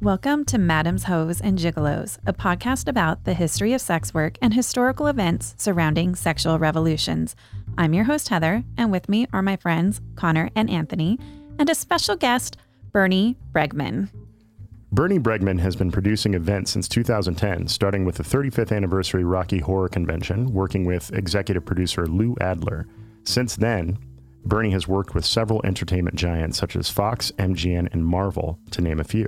[0.00, 4.54] Welcome to Madam's Hoes and Gigolos, a podcast about the history of sex work and
[4.54, 7.34] historical events surrounding sexual revolutions.
[7.76, 11.18] I'm your host, Heather, and with me are my friends, Connor and Anthony,
[11.58, 12.58] and a special guest,
[12.92, 14.08] Bernie Bregman.
[14.92, 19.88] Bernie Bregman has been producing events since 2010, starting with the 35th anniversary Rocky Horror
[19.88, 22.86] Convention, working with executive producer Lou Adler.
[23.24, 23.98] Since then,
[24.44, 29.00] Bernie has worked with several entertainment giants such as Fox, MGM, and Marvel, to name
[29.00, 29.26] a few.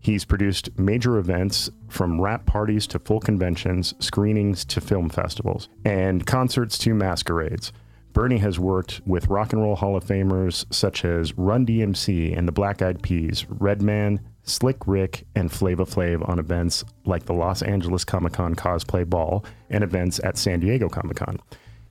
[0.00, 6.26] He's produced major events from rap parties to full conventions, screenings to film festivals, and
[6.26, 7.72] concerts to masquerades.
[8.12, 12.48] Bernie has worked with Rock and Roll Hall of Famers such as Run DMC and
[12.48, 17.62] the Black Eyed Peas, Redman, Slick Rick, and Flavor Flav on events like the Los
[17.62, 21.38] Angeles Comic Con Cosplay Ball and events at San Diego Comic Con.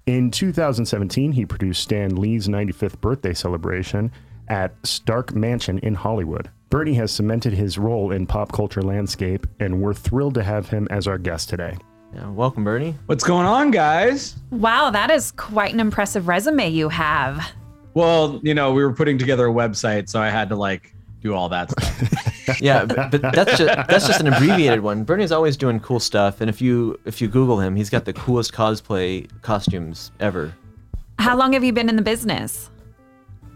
[0.07, 4.11] In 2017, he produced Stan Lee's 95th birthday celebration
[4.47, 6.49] at Stark Mansion in Hollywood.
[6.69, 10.87] Bernie has cemented his role in pop culture landscape, and we're thrilled to have him
[10.91, 11.75] as our guest today.
[12.13, 12.95] Yeah, welcome, Bernie.
[13.07, 14.35] What's going on, guys?
[14.51, 17.51] Wow, that is quite an impressive resume you have.
[17.95, 21.33] Well, you know, we were putting together a website, so I had to like do
[21.33, 22.61] all that stuff.
[22.61, 25.03] yeah, but, but, that's just that's just an abbreviated one.
[25.03, 28.13] Bernie's always doing cool stuff, and if you if you Google him, he's got the
[28.13, 30.53] coolest cosplay costumes ever.
[31.17, 32.69] How long have you been in the business?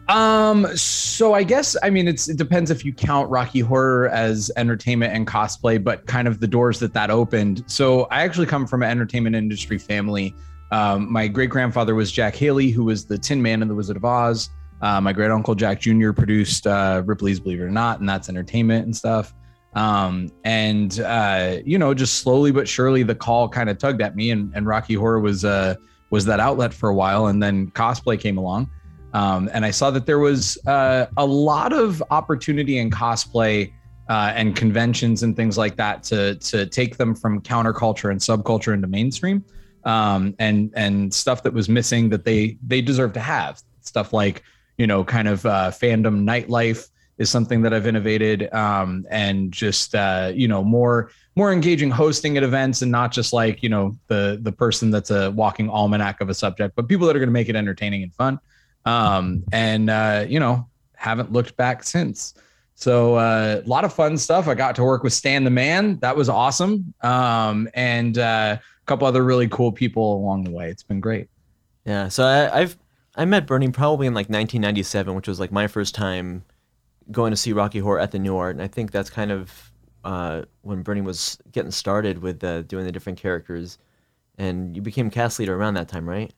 [0.09, 4.51] Um, so I guess I mean it's it depends if you count Rocky Horror as
[4.57, 7.63] entertainment and cosplay, but kind of the doors that that opened.
[7.67, 10.35] So I actually come from an entertainment industry family.
[10.71, 13.95] Um, my great grandfather was Jack Haley, who was the Tin Man in The Wizard
[13.95, 14.49] of Oz.
[14.81, 16.11] Uh, my great uncle Jack Jr.
[16.11, 19.33] produced uh, Ripley's Believe It or Not, and that's entertainment and stuff.
[19.75, 24.15] Um, and uh, you know, just slowly but surely, the call kind of tugged at
[24.15, 25.75] me, and, and Rocky Horror was uh,
[26.09, 28.69] was that outlet for a while, and then cosplay came along.
[29.13, 33.71] Um, and I saw that there was uh, a lot of opportunity in cosplay
[34.09, 38.73] uh, and conventions and things like that to to take them from counterculture and subculture
[38.73, 39.45] into mainstream,
[39.85, 43.61] um, and and stuff that was missing that they they deserve to have.
[43.81, 44.43] Stuff like
[44.77, 46.89] you know kind of uh, fandom nightlife
[47.19, 52.35] is something that I've innovated, um, and just uh, you know more more engaging hosting
[52.35, 56.19] at events and not just like you know the the person that's a walking almanac
[56.19, 58.39] of a subject, but people that are going to make it entertaining and fun
[58.85, 62.33] um, and uh, you know haven't looked back since.
[62.75, 64.47] So uh, a lot of fun stuff.
[64.47, 65.99] I got to work with Stan the Man.
[65.99, 66.93] That was awesome.
[67.01, 70.69] Um, and uh, a couple other really cool people along the way.
[70.69, 71.29] It's been great.
[71.85, 72.07] Yeah.
[72.07, 72.77] So I, I've
[73.15, 76.43] I met Bernie probably in like 1997, which was like my first time
[77.11, 79.71] going to see Rocky Horror at the Nuart, and I think that's kind of
[80.03, 83.77] uh, when Bernie was getting started with uh, doing the different characters,
[84.37, 86.33] and you became cast leader around that time, right?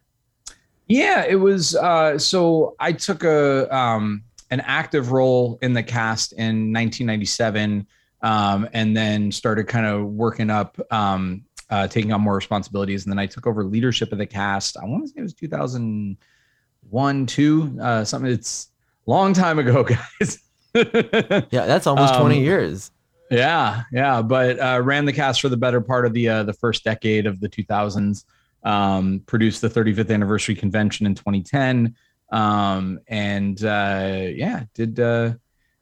[0.87, 1.75] Yeah, it was.
[1.75, 7.87] Uh, so I took a um, an active role in the cast in 1997,
[8.21, 13.11] um, and then started kind of working up, um, uh, taking on more responsibilities, and
[13.11, 14.77] then I took over leadership of the cast.
[14.77, 18.31] I want to say it was 2001, two, uh, something.
[18.31, 18.69] It's
[19.07, 19.83] long time ago,
[20.19, 20.39] guys.
[20.75, 22.91] yeah, that's almost 20 um, years.
[23.31, 26.53] Yeah, yeah, but uh, ran the cast for the better part of the uh, the
[26.53, 28.23] first decade of the 2000s
[28.65, 31.95] um, produced the 35th anniversary convention in 2010,
[32.31, 35.33] um, and uh, yeah, did uh,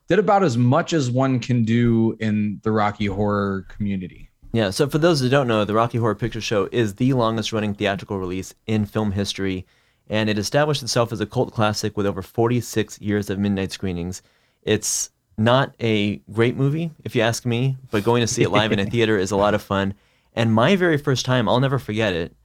[0.08, 4.30] did about as much as one can do in the Rocky Horror community.
[4.52, 7.54] Yeah, so for those who don't know, the Rocky Horror Picture Show is the longest
[7.54, 9.66] running theatrical release in film history,
[10.08, 14.22] and it established itself as a cult classic with over 46 years of midnight screenings.
[14.62, 18.72] It's not a great movie, if you ask me, but going to see it live
[18.72, 19.96] in a theater is a lot of fun.
[20.34, 22.36] And my very first time, I'll never forget it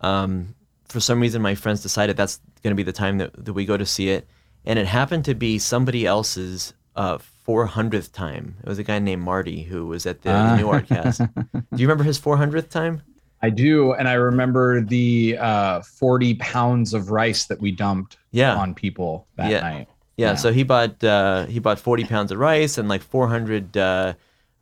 [0.00, 0.54] um,
[0.88, 3.64] for some reason, my friends decided that's going to be the time that, that we
[3.64, 4.26] go to see it.
[4.64, 8.56] And it happened to be somebody else's uh, 400th time.
[8.62, 10.56] It was a guy named Marty who was at the, uh.
[10.56, 11.18] the Nuart cast.
[11.52, 13.02] do you remember his 400th time?
[13.42, 13.92] I do.
[13.92, 18.56] And I remember the uh, 40 pounds of rice that we dumped yeah.
[18.56, 19.60] on people that yeah.
[19.60, 19.88] night.
[20.16, 23.76] Yeah, yeah, so he bought uh, he bought 40 pounds of rice and like 400
[23.76, 24.14] uh,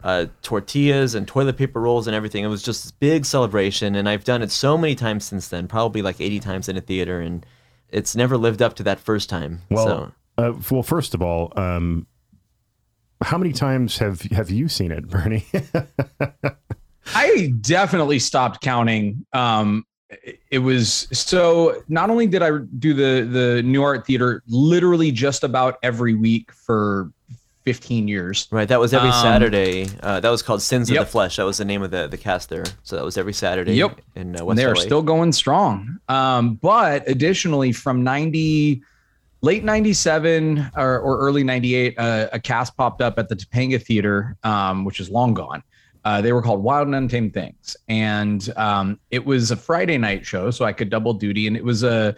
[0.05, 2.45] uh, tortillas and toilet paper rolls and everything.
[2.45, 5.67] It was just this big celebration, and I've done it so many times since then,
[5.67, 7.45] probably like 80 times in a theater, and
[7.89, 9.63] it's never lived up to that first time.
[9.71, 10.13] Well, so.
[10.37, 12.07] uh, well, first of all, um,
[13.23, 15.47] how many times have have you seen it, Bernie?
[17.15, 19.25] I definitely stopped counting.
[19.33, 19.87] Um,
[20.51, 21.83] it was so.
[21.89, 27.11] Not only did I do the the Nuart Theater literally just about every week for
[27.65, 28.47] 15 years.
[28.51, 28.69] Right.
[28.69, 29.89] That was every um, Saturday.
[30.03, 31.01] Uh, that was called Sins yep.
[31.01, 31.37] of the Flesh.
[31.37, 32.65] That was the name of the, the cast there.
[32.83, 33.75] So that was every Saturday.
[33.75, 34.01] Yep.
[34.15, 35.99] In uh, West They're still going strong.
[36.09, 38.83] Um, but additionally, from 90,
[39.41, 44.37] late 97 or, or early 98 uh, a cast popped up at the topanga theater
[44.43, 45.63] um, which is long gone
[46.07, 50.25] uh, they were called wild and untamed things and um, it was a friday night
[50.25, 52.17] show so i could double duty and it was a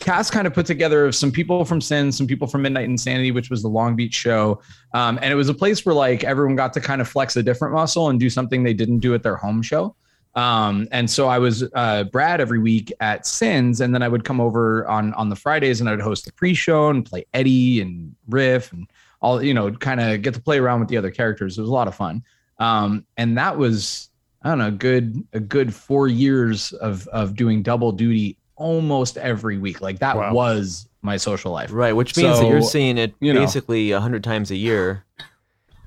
[0.00, 3.30] cast kind of put together of some people from sin some people from midnight insanity
[3.30, 4.60] which was the long beach show
[4.92, 7.42] um, and it was a place where like everyone got to kind of flex a
[7.42, 9.94] different muscle and do something they didn't do at their home show
[10.36, 14.24] um, and so I was uh, Brad every week at Sins, and then I would
[14.24, 18.14] come over on on the Fridays and I'd host the pre-show and play Eddie and
[18.28, 18.88] Riff and
[19.22, 21.56] all you know, kind of get to play around with the other characters.
[21.56, 22.22] It was a lot of fun.
[22.58, 24.10] Um, and that was
[24.42, 29.58] I don't know, good a good four years of of doing double duty almost every
[29.58, 29.80] week.
[29.80, 30.32] Like that Wow.
[30.32, 31.70] was my social life.
[31.72, 33.40] Right, which means that you're seeing it you know.
[33.40, 35.04] basically a hundred times a year.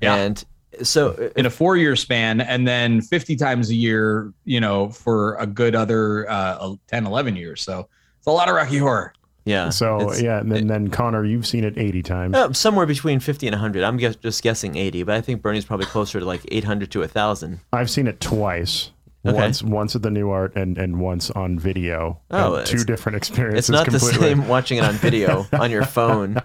[0.00, 0.14] Yeah.
[0.14, 0.44] And
[0.82, 5.34] so in a four year span and then 50 times a year you know for
[5.36, 7.88] a good other uh 10 11 years so
[8.18, 9.12] it's a lot of rocky horror
[9.48, 9.70] yeah.
[9.70, 12.36] So yeah, and then, then Connor, you've seen it 80 times.
[12.36, 13.82] Uh, somewhere between 50 and 100.
[13.82, 17.00] I'm guess, just guessing 80, but I think Bernie's probably closer to like 800 to
[17.00, 17.60] 1,000.
[17.72, 18.90] I've seen it twice.
[19.26, 19.36] Okay.
[19.36, 22.20] Once once at the Nuart and, and once on video.
[22.30, 24.28] Oh, And two different experiences It's not the completely.
[24.28, 26.40] same watching it on video on your phone.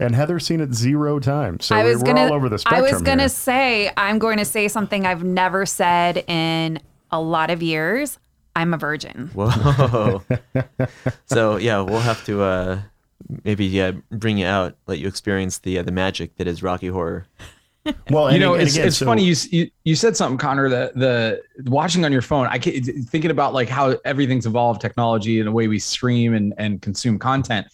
[0.00, 1.66] And Heather's seen it zero times.
[1.66, 2.22] So I was we're gonna.
[2.26, 6.24] all over the I was gonna say I'm going to say something I've never said
[6.26, 6.80] in
[7.10, 8.18] a lot of years.
[8.56, 9.30] I'm a virgin.
[9.34, 10.22] Whoa.
[11.26, 12.80] so yeah, we'll have to uh,
[13.44, 16.88] maybe yeah bring you out, let you experience the uh, the magic that is Rocky
[16.88, 17.26] Horror.
[18.10, 20.68] Well, you know and it's, again, it's so- funny you, you you said something connor
[20.68, 25.38] that the watching on your phone i can thinking about like how everything's evolved technology
[25.40, 27.66] and the way we stream and, and consume content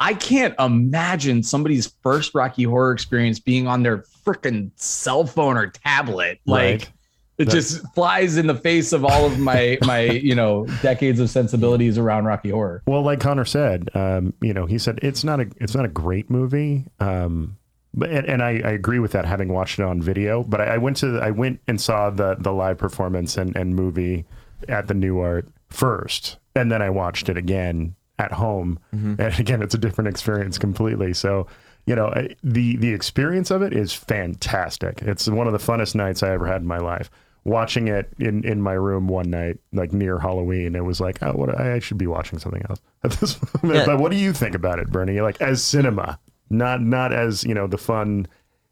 [0.00, 5.68] i can't imagine somebody's first rocky horror experience being on their freaking cell phone or
[5.68, 6.90] tablet like Right.
[7.38, 11.20] it That- just flies in the face of all of my my you know decades
[11.20, 15.24] of sensibilities around rocky horror Well, like Connor said, um, you know, he said it's
[15.24, 16.84] not a it's not a great movie.
[17.00, 17.59] Um, but
[17.94, 20.42] and, and I, I agree with that, having watched it on video.
[20.42, 23.74] But I, I went to I went and saw the the live performance and, and
[23.74, 24.24] movie
[24.68, 28.78] at the Nuart first, and then I watched it again at home.
[28.94, 29.20] Mm-hmm.
[29.20, 31.14] And again, it's a different experience completely.
[31.14, 31.46] So.
[31.86, 35.00] You know I- the the experience of it is fantastic.
[35.02, 37.10] It's one of the funnest nights I ever had in my life.
[37.44, 41.32] Watching it in, in my room one night, like near Halloween, it was like, oh,
[41.32, 43.80] what I should be watching something else at this moment.
[43.80, 43.86] Yeah.
[43.86, 45.22] But what do you think about it, Bernie?
[45.22, 46.18] Like as cinema,
[46.50, 48.26] not not as you know the fun,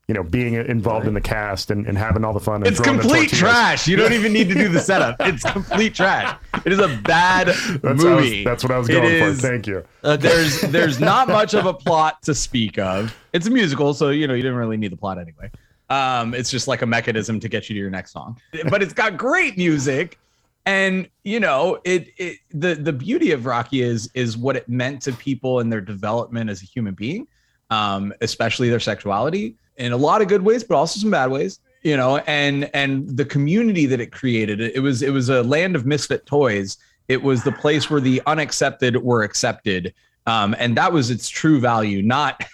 [0.09, 2.57] you know, being involved in the cast and, and having all the fun.
[2.57, 3.87] And It's complete trash.
[3.87, 5.17] You don't even need to do the setup.
[5.21, 6.37] It's complete trash.
[6.65, 8.45] It is a bad That's, I was- movie.
[8.45, 9.29] that's what I was It going for.
[9.29, 9.85] is- Thank you.
[10.03, 13.15] There's there's not much of a plot to speak of.
[13.33, 15.51] It's a musical, so you know you didn't really need the plot anyway.
[15.91, 18.39] Um, it's just like a mechanism to get you to your next song.
[18.69, 20.19] But it's got great music,
[20.67, 22.09] and you know it.
[22.19, 25.81] it the the beauty of Rocky is is what it meant to people and their
[25.81, 27.27] development as a human being,
[27.71, 31.61] um, especially their sexuality in a lot of good ways, but also some bad ways.
[31.83, 34.61] You know, and and the community that it created.
[34.61, 36.77] It was it was a land of misfit toys.
[37.07, 39.95] It was the place where the unaccepted were accepted,
[40.27, 42.45] um, and that was its true value, not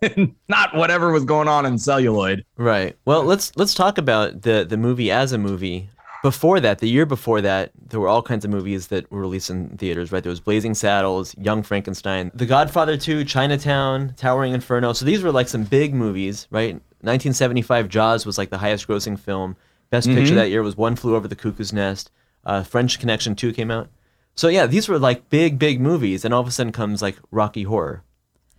[0.48, 2.44] not whatever was going on in celluloid.
[2.56, 2.96] Right.
[3.04, 5.90] Well, let's let's talk about the the movie as a movie.
[6.22, 9.48] Before that, the year before that, there were all kinds of movies that were released
[9.48, 10.12] in theaters.
[10.12, 14.92] Right, there was Blazing Saddles, Young Frankenstein, The Godfather 2, Chinatown, Towering Inferno.
[14.92, 16.74] So these were like some big movies, right?
[17.02, 19.56] 1975, Jaws was like the highest-grossing film.
[19.88, 22.10] Best picture that year was One Flew Over the Cuckoo's Nest.
[22.44, 23.88] Uh, French Connection 2 came out.
[24.34, 27.16] So yeah, these were like big, big movies, and all of a sudden comes like
[27.30, 28.04] Rocky Horror.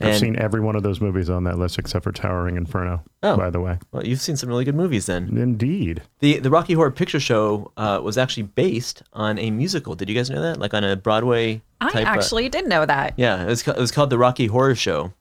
[0.02, 3.04] I've And- seen every one of those movies on that list except for Towering Inferno.
[3.24, 3.38] Oh.
[3.38, 5.38] By the way, Well, you've seen some really good movies then.
[5.38, 6.02] indeed.
[6.20, 9.96] The the Rocky Horror Picture Show uh, was actually based on a musical.
[9.96, 10.60] Did you guys know that?
[10.60, 12.06] Like on a Broadway I type.
[12.08, 13.14] uh, actually did know that.
[13.18, 15.14] yeah, it was it was called the Rocky Horror Show,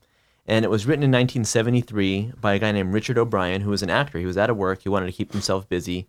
[0.46, 3.90] and it was written in 1973 by a guy named Richard O'Brien, who was an
[3.90, 4.18] actor.
[4.18, 4.82] He was out of work.
[4.82, 6.06] He wanted to keep himself busy,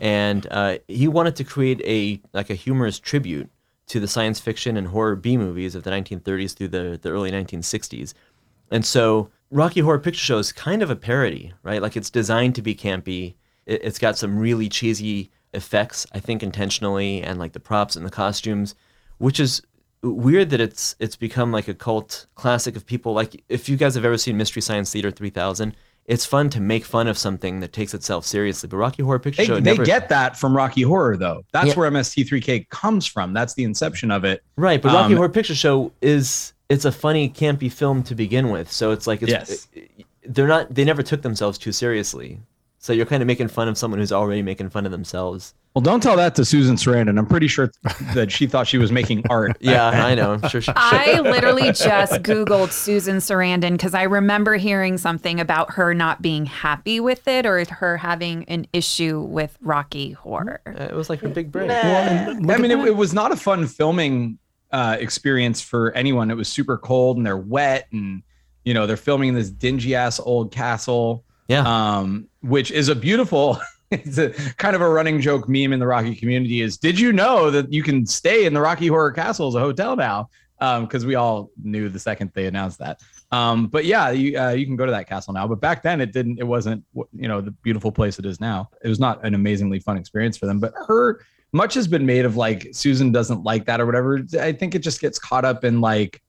[0.00, 3.50] and uh, he wanted to create a like a humorous tribute
[3.86, 7.30] to the science fiction and horror B movies of the 1930s through the the early
[7.30, 8.14] 1960s.
[8.70, 11.82] And so Rocky Horror Picture Show is kind of a parody, right?
[11.82, 13.34] Like it's designed to be campy.
[13.66, 18.04] It, it's got some really cheesy effects, I think intentionally, and like the props and
[18.04, 18.74] the costumes,
[19.18, 19.62] which is
[20.02, 23.12] weird that it's it's become like a cult classic of people.
[23.12, 25.74] Like if you guys have ever seen Mystery Science Theater 3000,
[26.06, 28.68] it's fun to make fun of something that takes itself seriously.
[28.68, 31.44] But Rocky Horror Picture They, Show they never get that from Rocky Horror, though.
[31.52, 31.74] That's Yeah.
[31.74, 33.32] where MST3K comes from.
[33.32, 34.42] That's the inception of it.
[34.56, 38.50] Right, but Rocky Um, Horror Picture Show is it's a funny, campy film to begin
[38.50, 38.70] with.
[38.70, 39.68] So it's like it's Yes.
[40.26, 42.38] they're not they never took themselves too seriously.
[42.84, 45.54] So you're kind of making fun of someone who's already making fun of themselves.
[45.74, 47.18] Well, don't tell that to Susan Sarandon.
[47.18, 47.72] I'm pretty sure
[48.12, 49.56] that she thought she was making art.
[49.60, 50.32] Yeah, I know.
[50.34, 50.60] I'm sure.
[50.60, 56.20] She, I literally just Googled Susan Sarandon because I remember hearing something about her not
[56.20, 60.60] being happy with it or her having an issue with Rocky Horror.
[60.66, 61.70] it was like her big break.
[61.70, 64.38] Well, I mean, it, it was not a fun filming
[64.72, 66.30] uh, experience for anyone.
[66.30, 68.22] It was super cold and they're wet, and
[68.62, 71.24] you know they're filming in this dingy ass old castle.
[71.48, 71.64] Yeah.
[71.66, 73.60] Um, which is a beautiful.
[73.90, 76.62] It's a kind of a running joke meme in the Rocky community.
[76.62, 79.60] Is did you know that you can stay in the Rocky Horror Castle as a
[79.60, 80.30] hotel now?
[80.58, 83.00] Because we all knew the second they announced that.
[83.30, 85.46] Um, but yeah, you uh, you can go to that castle now.
[85.46, 86.40] But back then, it didn't.
[86.40, 88.68] It wasn't you know the beautiful place it is now.
[88.82, 90.58] It was not an amazingly fun experience for them.
[90.58, 91.20] But her
[91.52, 94.20] much has been made of like Susan doesn't like that or whatever.
[94.40, 96.20] I think it just gets caught up in like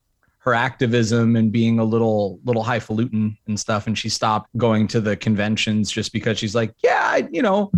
[0.45, 3.87] her activism and being a little little highfalutin and stuff.
[3.87, 7.71] And she stopped going to the conventions just because she's like yeah I, you know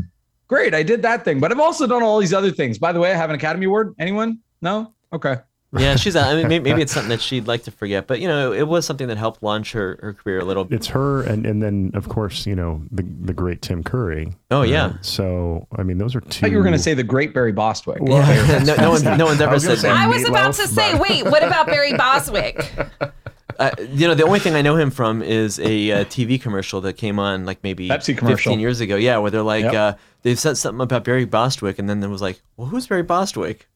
[0.47, 1.39] great i did that thing.
[1.39, 2.77] But i've also done all these other things.
[2.77, 3.95] By the way i have an academy award.
[3.97, 4.39] Anyone?
[4.61, 4.93] No?
[5.13, 5.37] Okay
[5.73, 6.15] Yeah, she's.
[6.15, 8.67] I mean, maybe, maybe it's something that she'd like to forget, but you know, it
[8.67, 10.63] was something that helped launch her, her career a little.
[10.63, 10.75] bit.
[10.77, 14.33] It's her, and and then of course you know the the great Tim Curry.
[14.49, 14.85] Oh, yeah.
[14.85, 16.27] Uh, so I mean, those are two.
[16.27, 18.63] I thought you were going to say the great barry bostwick Yeah.
[18.65, 19.97] no, no, one, no one's ever was gonna said say- that.
[19.97, 22.73] I was about to Meatloaf, say, wait, what about Barry Bostwick?
[23.59, 26.79] Uh, you know, the only thing I know him from is a uh, TV commercial
[26.81, 28.51] that came on like maybe Pepsi commercial.
[28.51, 28.97] 15 years ago.
[28.97, 29.73] Yeah, where they're like, Yep.
[29.73, 33.01] uh, they said something about Barry Bostwick, and then there was like, well, who's Barry
[33.01, 33.67] Bostwick?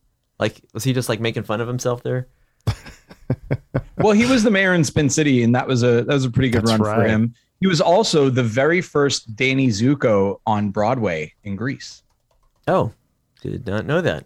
[0.42, 2.28] Like, was he just like making fun of himself there?
[3.98, 6.30] well he was the mayor in spin city and that was a that was a
[6.30, 10.70] pretty good That's run for him he was also the very first danny zuko on
[10.70, 12.04] broadway in Grease
[12.68, 12.94] Oh,
[13.42, 14.26] did not know that.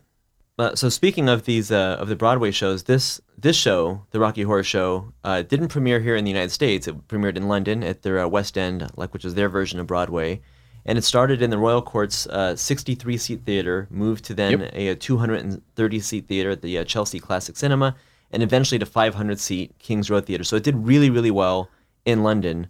[0.57, 4.43] Uh, so speaking of these uh, of the Broadway shows, this this show, the Rocky
[4.43, 6.87] Horror Show, uh, didn't premiere here in the United States.
[6.87, 9.87] It premiered in London at their uh, West End, like which is their version of
[9.87, 10.41] Broadway,
[10.85, 14.71] and it started in the Royal Court's 63 seat theater, moved to then Yep.
[14.73, 17.95] a, 230 seat theater at the uh, Chelsea Classic Cinema,
[18.31, 20.43] and eventually to 500 seat Kings Road Theater.
[20.43, 21.69] So it did really really well
[22.05, 22.67] in London.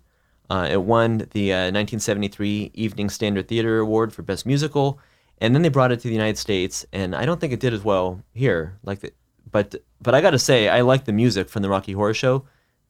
[0.50, 5.00] Uh, it won the uh, 1973 Evening Standard Theater Award for Best Musical,
[5.40, 7.74] and then they brought it to the United States, and I don't think it did
[7.74, 8.78] as well here.
[8.84, 9.12] Like, the,
[9.52, 12.46] but but I got to say, I like the music from the Rocky Horror Show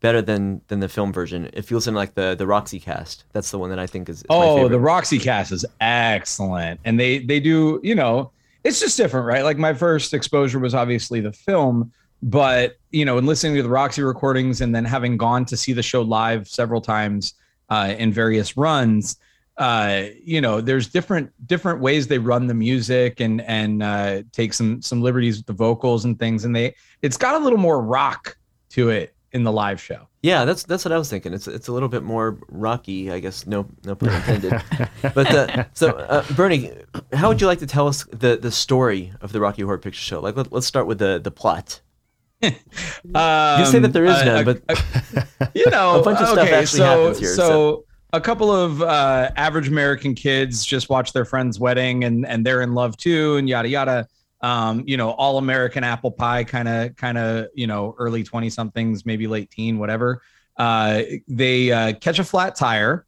[0.06, 1.50] better than than the film version.
[1.54, 3.24] It feels in like the the Roxy cast.
[3.34, 4.20] That's the one that I think is.
[4.20, 8.32] is Oh, the Roxy cast is excellent, and they they do you know
[8.64, 9.44] it's just different, right?
[9.44, 13.70] Like my first exposure was obviously the film, but you know, in listening to the
[13.70, 17.34] Roxy recordings and then having gone to see the show live several times
[17.70, 19.18] uh, in various runs,
[19.58, 24.54] uh, you know, there's different different ways they run the music and and uh, take
[24.54, 27.82] some some liberties with the vocals and things, and they it's got a little more
[27.82, 28.38] rock
[28.70, 30.08] to it in the live show.
[30.24, 31.34] Yeah, that's that's what I was thinking.
[31.34, 33.46] It's it's a little bit more rocky, I guess.
[33.46, 34.52] No no pun intended.
[35.02, 36.72] but the, so uh, Bernie,
[37.12, 40.00] how would you like to tell us the the story of the Rocky Horror Picture
[40.02, 40.22] Show?
[40.22, 41.82] Like let, let's start with the the plot.
[43.14, 46.20] Um, You say that there is uh, none, uh, but uh, you know, A bunch
[46.20, 50.16] of stuff okay, actually so, happens here, So, so- a couple of uh, average American
[50.16, 54.08] kids just watch their friend's wedding and and they're in love too, and yada yada.
[54.46, 58.50] Um, you know, all American apple pie kind of kind of you know early twenty
[58.52, 60.22] somethings, maybe late teen, whatever.
[60.58, 63.06] Uh, they uh, catch a flat tire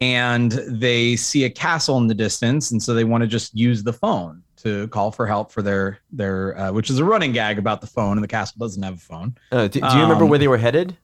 [0.00, 3.82] and they see a castle in the distance, and so they want to just use
[3.82, 7.58] the phone to call for help for their their uh, which is a running gag
[7.58, 9.36] about the phone, and the castle doesn't have a phone.
[9.52, 10.96] uh, do, do you remember um, where they were headed?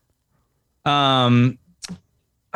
[0.85, 1.59] Um,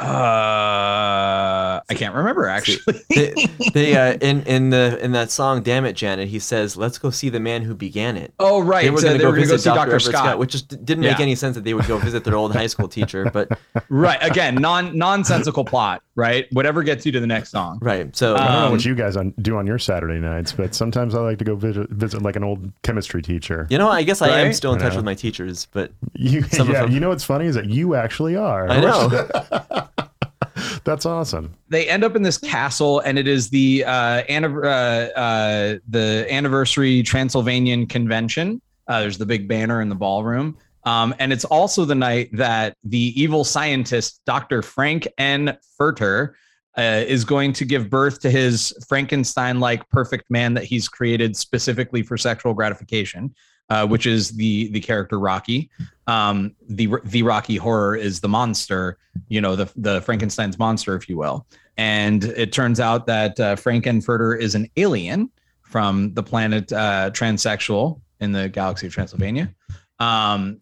[0.01, 2.99] uh, I can't remember actually.
[3.09, 3.33] they,
[3.73, 7.09] they uh, in in the in that song "Damn It, Janet," he says, "Let's go
[7.09, 8.83] see the man who began it." oh, right.
[8.83, 9.89] They were going to go visit see Dr.
[9.91, 9.99] Dr.
[9.99, 10.13] Scott.
[10.13, 11.23] Scott, which just didn't make Yeah.
[11.23, 13.29] any sense that they would go visit their old high school teacher.
[13.31, 13.57] But
[13.89, 14.19] right.
[14.21, 16.01] Again, non nonsensical plot.
[16.19, 16.47] Right.
[16.51, 17.79] Whatever gets you to the next song.
[17.81, 20.51] right, so I don't know Um, what you guys on, do on your Saturday nights,
[20.51, 23.65] but sometimes I like to go visit, visit like an old chemistry teacher.
[23.69, 26.67] you know, I guess I am still in touch with my teachers, but You, Some
[26.67, 28.69] of yeah, them- you know what's funny is that you actually are.
[28.69, 29.87] I know.
[30.83, 31.53] That's awesome.
[31.69, 36.27] They end up in this castle, and it is the uh, anniv- uh, uh, the
[36.29, 38.61] anniversary Transylvanian convention.
[38.87, 40.57] Uh, there's the big banner in the ballroom.
[40.85, 44.61] Um, and it's also the night that the evil scientist, Dr.
[44.61, 45.57] Frank N.
[45.79, 46.33] Furter,
[46.77, 51.35] uh, is going to give birth to his Frankenstein like perfect man that he's created
[51.35, 53.33] specifically for sexual gratification,
[53.69, 55.69] uh, which is the, the character Rocky.
[56.07, 61.09] Um, the, the Rocky horror is the monster, you know, the, the Frankenstein's monster, if
[61.09, 61.45] you will.
[61.77, 65.31] And it turns out that uh, Frankenfurter is an alien
[65.61, 69.53] from the planet uh, transsexual in the galaxy of Transylvania.
[69.99, 70.61] Um,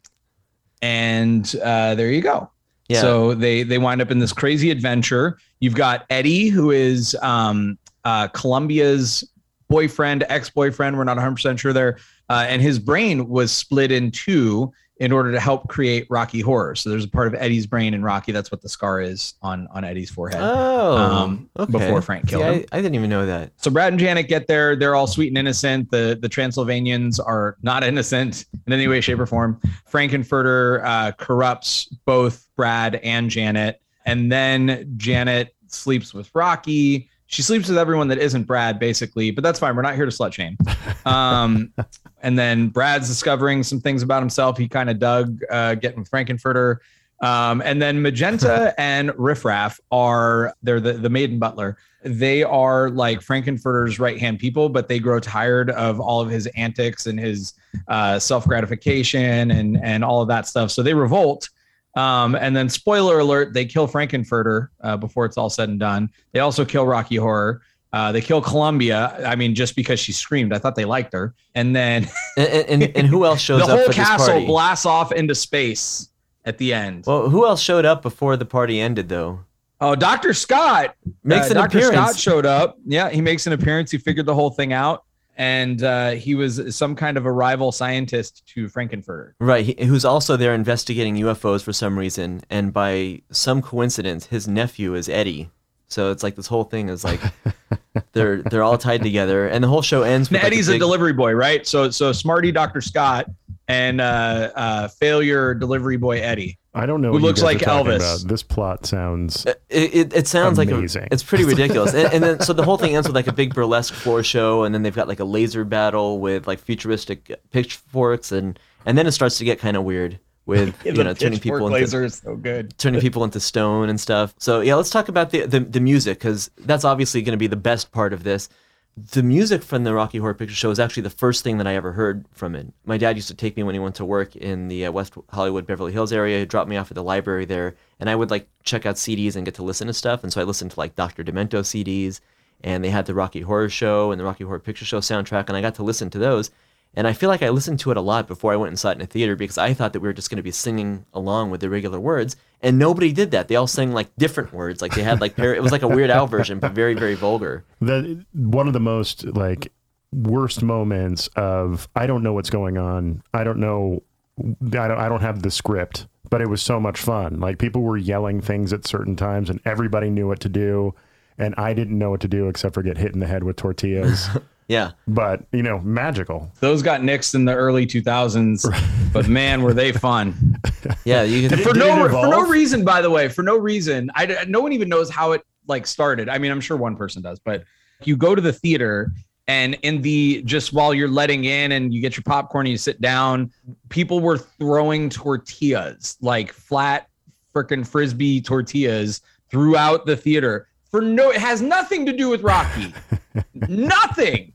[0.82, 2.50] and uh, there you go.
[2.88, 3.02] Yeah.
[3.02, 5.38] So they they wind up in this crazy adventure.
[5.60, 9.30] You've got Eddie, who is um, uh, Columbia's
[9.68, 10.98] boyfriend, ex boyfriend.
[10.98, 11.98] We're not 100 percent sure there.
[12.30, 16.74] Uh, and his brain was split in two in order to help create Rocky Horror.
[16.76, 18.32] So there's a part of Eddie's brain in Rocky.
[18.32, 20.42] That's what the scar is on on Eddie's forehead.
[20.42, 21.72] Oh, Um, okay.
[21.72, 22.66] before Frank See, killed I, him.
[22.72, 23.52] I didn't even know that.
[23.58, 24.76] So Brad and Janet get there.
[24.76, 25.92] They're all sweet and innocent.
[25.92, 29.60] The the Transylvanians are not innocent in any way, shape, or form.
[29.92, 37.10] Frankenfurter uh, corrupts both Brad and Janet, and then Janet sleeps with Rocky.
[37.28, 39.32] She sleeps with everyone that isn't Brad, basically.
[39.32, 39.76] But that's fine.
[39.76, 40.58] We're not here to slut shame.
[41.06, 41.74] Um,
[42.22, 44.58] and then Brad's discovering some things about himself.
[44.58, 46.78] He kind of dug uh, getting with Frankenfurter.
[47.22, 51.78] Um, and then Magenta and Riffraff are they're the, the maiden butler.
[52.04, 56.46] They are like Frankenfurter's right hand people, but they grow tired of all of his
[56.56, 57.54] antics and his
[57.88, 60.72] uh, self gratification and and all of that stuff.
[60.72, 61.50] So they revolt.
[61.98, 66.10] Um, and then, spoiler alert, they kill Frankenfurter uh, before it's all said and done.
[66.32, 67.62] They also kill Rocky Horror.
[67.92, 69.16] Uh, they kill Columbia.
[69.26, 71.34] I mean, just because she screamed, I thought they liked her.
[71.56, 75.34] And then And, and, and who else shows up the whole castle blasts off into
[75.34, 76.10] space
[76.46, 77.06] at the end.
[77.08, 79.40] well, who else showed up before the party ended, though?
[79.80, 80.34] Oh, Dr.
[80.34, 81.78] Scott Makes uh, an Dr.
[81.78, 81.96] appearance.
[81.96, 82.78] Scott showed up.
[82.86, 83.90] Yeah, he makes an appearance.
[83.92, 85.04] He figured the whole thing out,
[85.38, 89.34] and uh, he was some kind of a rival scientist to Frankenfurter.
[89.40, 94.48] Right, he, who's also there investigating UFOs for some reason, and by some coincidence, his
[94.48, 95.50] nephew is Eddie.
[95.90, 97.22] So it's like this whole thing is like
[98.12, 100.30] they're they're all tied together, and the whole show ends.
[100.30, 101.66] With Now, like, Eddie's a a delivery boy, right?
[101.66, 102.82] So, so smarty Dr.
[102.82, 103.30] Scott
[103.68, 106.58] and uh, uh, failure delivery boy Eddie.
[106.78, 107.10] I don't know.
[107.10, 107.96] Who what you looks guys like are Elvis.
[108.22, 108.30] About.
[108.30, 109.46] This plot sounds.
[109.46, 111.02] Uh, it, it, it sounds Amazing.
[111.02, 113.28] like a, it's pretty ridiculous, and, and then so the whole thing ends with like
[113.28, 116.60] a big burlesque floor show, and then they've got like a laser battle with like
[116.60, 121.14] futuristic pitchforks, and and then it starts to get kind of weird with you know
[121.14, 122.78] turning people into laser is so good.
[122.78, 124.34] turning people into stone and stuff.
[124.38, 127.48] So yeah, let's talk about the the, the music because that's obviously going to be
[127.48, 128.50] the best part of this.
[129.00, 131.76] The music from the Rocky Horror Picture Show is actually the first thing that I
[131.76, 132.74] ever heard from it.
[132.84, 135.14] My dad used to take me when he went to work in the uh, West
[135.30, 136.40] Hollywood, Beverly Hills area.
[136.40, 139.36] He'd drop me off at the library there, and I would like check out CDs
[139.36, 140.24] and get to listen to stuff.
[140.24, 141.24] And so I listened to like Dr.
[141.24, 142.22] Demento CDs,
[142.62, 145.56] and they had the Rocky Horror Show and the Rocky Horror Picture Show soundtrack, and
[145.56, 146.50] I got to listen to those.
[146.94, 148.90] And I feel like I listened to it a lot before I went and saw
[148.90, 151.06] it in a theater because I thought that we were just going to be singing
[151.14, 153.48] along with the regular words, and nobody did that.
[153.50, 155.88] They all sang like different words, like they had like par- it was like a
[155.88, 157.64] Weird Al version, but very very vulgar.
[157.82, 159.72] that one of the most like
[160.12, 163.22] worst moments of I don't know what's going on.
[163.34, 164.02] I don't know.
[164.40, 164.98] I don't.
[164.98, 167.40] I don't have the script, but it was so much fun.
[167.40, 170.96] Like people were yelling things at certain times, and everybody knew what to do,
[171.38, 173.56] and I didn't know what to do except for get hit in the head with
[173.58, 174.30] tortillas.
[174.68, 176.52] Yeah, but you know, magical.
[176.60, 178.66] Those got nixed in the early 2000s,
[179.14, 180.60] but man, were they fun.
[181.06, 181.24] yeah.
[181.24, 184.46] You could, for Did no for no reason by the way for no reason i
[184.48, 187.40] no one even knows how it like started i mean i'm sure one person does
[187.40, 187.64] but
[188.04, 189.12] you go to the theater
[189.48, 192.78] and in the just while you're letting in and you get your popcorn and you
[192.78, 193.52] sit down
[193.90, 197.08] people were throwing tortillas like flat
[197.54, 202.94] freaking frisbee tortillas throughout the theater for no it has nothing to do with rocky.
[203.54, 204.54] Nothing.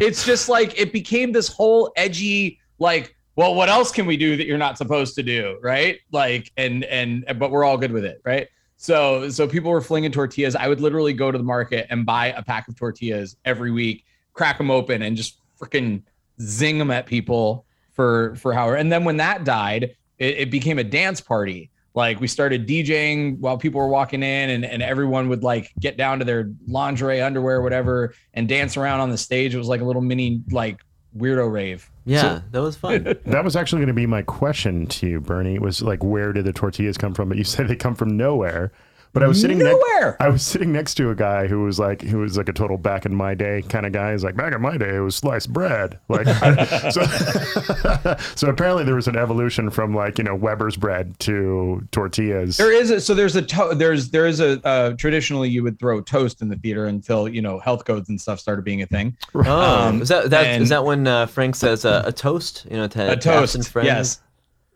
[0.00, 4.36] It's just like it became this whole edgy like well what else can we do
[4.36, 5.98] that you're not supposed to do right?
[6.12, 8.48] Like and and but we're all good with it right?
[8.76, 10.56] So so people were flinging tortillas.
[10.56, 14.04] I would literally go to the market and buy a pack of tortillas every week
[14.34, 16.02] crack them open and just freaking
[16.40, 20.78] zing them at people for for however and then when that died it, it became
[20.78, 25.28] a dance party like we started DJing while people were walking in and, and everyone
[25.28, 29.54] would like get down to their lingerie, underwear, whatever, and dance around on the stage.
[29.54, 30.80] It was like a little mini like
[31.16, 31.88] weirdo rave.
[32.04, 33.16] yeah, that was fun.
[33.26, 35.58] That was actually going to be my question to you, Bernie.
[35.58, 37.28] Was like, where did the tortillas come from?
[37.28, 38.72] But you said they come from nowhere.
[39.14, 39.70] But I was sitting next.
[39.72, 40.16] Nowhere.
[40.20, 42.76] I was sitting next to a guy who was like, who was like a total
[42.76, 44.12] back in my day kind of guy.
[44.12, 45.98] He's like, back in my day, it was sliced bread.
[46.08, 51.18] Like, I- so, so apparently there was an evolution from like you know Weber's bread
[51.20, 52.56] to tortillas.
[52.56, 55.78] There is a, so there's a to- there's there is a uh, traditionally you would
[55.78, 58.86] throw toast in the theater until you know health codes and stuff started being a
[58.86, 59.16] thing.
[59.34, 59.42] Oh,
[59.88, 62.66] Um, is that that is and- that when uh, Frank says uh, a toast?
[62.70, 63.86] You know, to, a to absent toast, friends?
[63.86, 64.20] yes.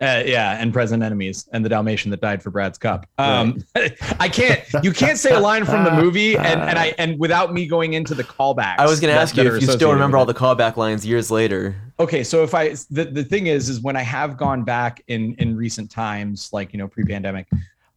[0.01, 3.07] Uh, yeah, and present enemies, and the Dalmatian that died for Brad's cup.
[3.19, 3.65] Um,
[4.21, 4.63] I can't.
[4.85, 7.95] You can't say a line from the movie, and and I and without me going
[7.95, 8.79] into the callbacks.
[8.79, 11.31] I was going to ask you if you still remember all the callback lines years
[11.31, 11.75] later.
[12.01, 15.35] okay so if i the, the thing is is when i have gone back in
[15.39, 17.49] in recent times like you know pre-pandemic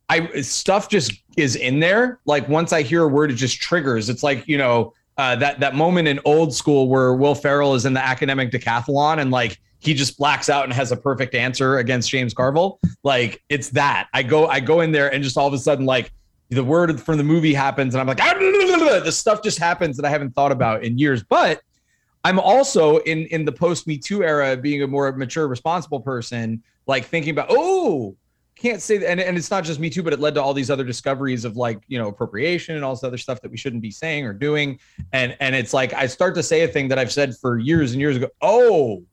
[0.09, 4.09] i stuff just is in there like once i hear a word it just triggers
[4.09, 7.85] it's like you know uh, that that moment in old school where will ferrell is
[7.85, 11.79] in the academic decathlon and like he just blacks out and has a perfect answer
[11.79, 12.79] against James Carville.
[13.03, 14.09] Like it's that.
[14.13, 16.13] I go I go in there and just all of a sudden like
[16.49, 18.17] the word from the movie happens and I'm like
[19.03, 21.23] the stuff just happens that I haven't thought about in years.
[21.23, 21.61] But
[22.23, 26.61] I'm also in in the post Me Too era, being a more mature, responsible person,
[26.85, 28.15] like thinking about oh
[28.55, 30.53] can't say that and, and it's not just me too but it led to all
[30.53, 33.57] these other discoveries of like you know appropriation and all this other stuff that we
[33.57, 34.79] shouldn't be saying or doing
[35.13, 37.93] and and it's like i start to say a thing that i've said for years
[37.93, 39.03] and years ago oh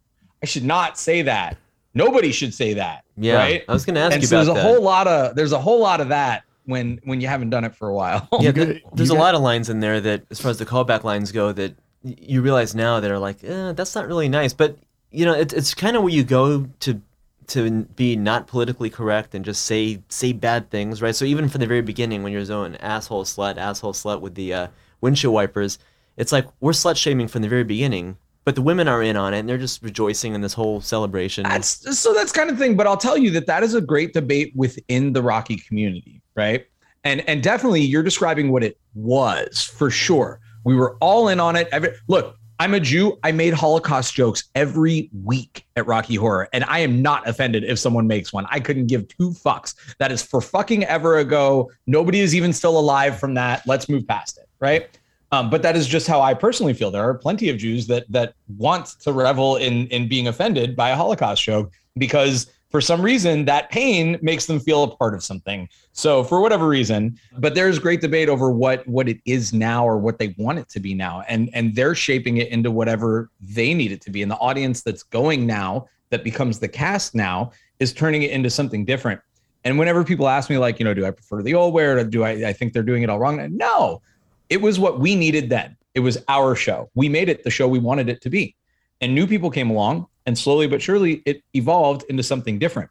[0.43, 1.57] i should not say that.
[1.95, 3.65] Nobody should say that yeah right?
[3.69, 4.67] I was gonna ask and you so about there's a that.
[4.75, 7.75] whole lot of there's a whole lot of that when when you haven't done it
[7.75, 8.29] for a while.
[8.41, 11.03] Yeah got- there's a lot of lines in there that as far as the callback
[11.03, 11.75] lines go that
[12.05, 14.53] you realize now that are like eh, that's not really nice.
[14.53, 14.77] But
[15.11, 17.01] you know it, it's kind of where you go to
[17.49, 21.17] to be not politically correct and just say say bad things right?
[21.17, 24.53] So even from the very beginning when you're zone asshole slut asshole slut with the
[24.53, 24.67] uh,
[25.01, 25.79] windshield wipers
[26.19, 29.35] it's like we're slut shaming from the very beginning but the women are in on
[29.35, 32.79] it and they're just rejoicing in this whole celebration That's so that's kind of thing,
[32.79, 36.65] but I'll tell you that that is a great debate within the Rocky community, right?
[37.05, 40.41] And and definitely you're describing what it was for sure.
[40.65, 41.69] We were all in on it.
[41.73, 43.19] Every, look, I'm a Jew.
[43.23, 47.79] I made Holocaust jokes every week at Rocky Horror, and I am not offended if
[47.79, 48.47] someone makes one.
[48.51, 49.75] I couldn't give two fucks.
[49.99, 51.71] That is for fucking ever ago.
[51.87, 53.67] Nobody is even still alive from that.
[53.67, 54.98] Let's move past it, right?
[55.31, 56.91] Um, but that is just how I personally feel.
[56.91, 60.91] There are plenty of Jews that that want to revel in in being offended by
[60.91, 65.23] a Holocaust joke because for some reason that pain makes them feel a part of
[65.23, 65.69] something.
[65.93, 69.99] So for whatever reason, but there's great debate over what what it is now or
[69.99, 73.75] what they want it to be now, and and they're shaping it into whatever they
[73.75, 74.23] need it to be.
[74.23, 78.51] And the audience that's going now that becomes the cast now is turning it into
[78.51, 79.21] something different.
[79.65, 82.03] And whenever people ask me like, you know, do I prefer the old way or
[82.05, 83.47] do I I think they're doing it all wrong?
[83.57, 84.03] No,
[84.51, 85.77] it was what we needed then.
[85.95, 86.91] It was our show.
[86.95, 88.55] We made it the show we wanted it to be.
[89.01, 92.91] And new people came along, and slowly but surely it evolved into something different.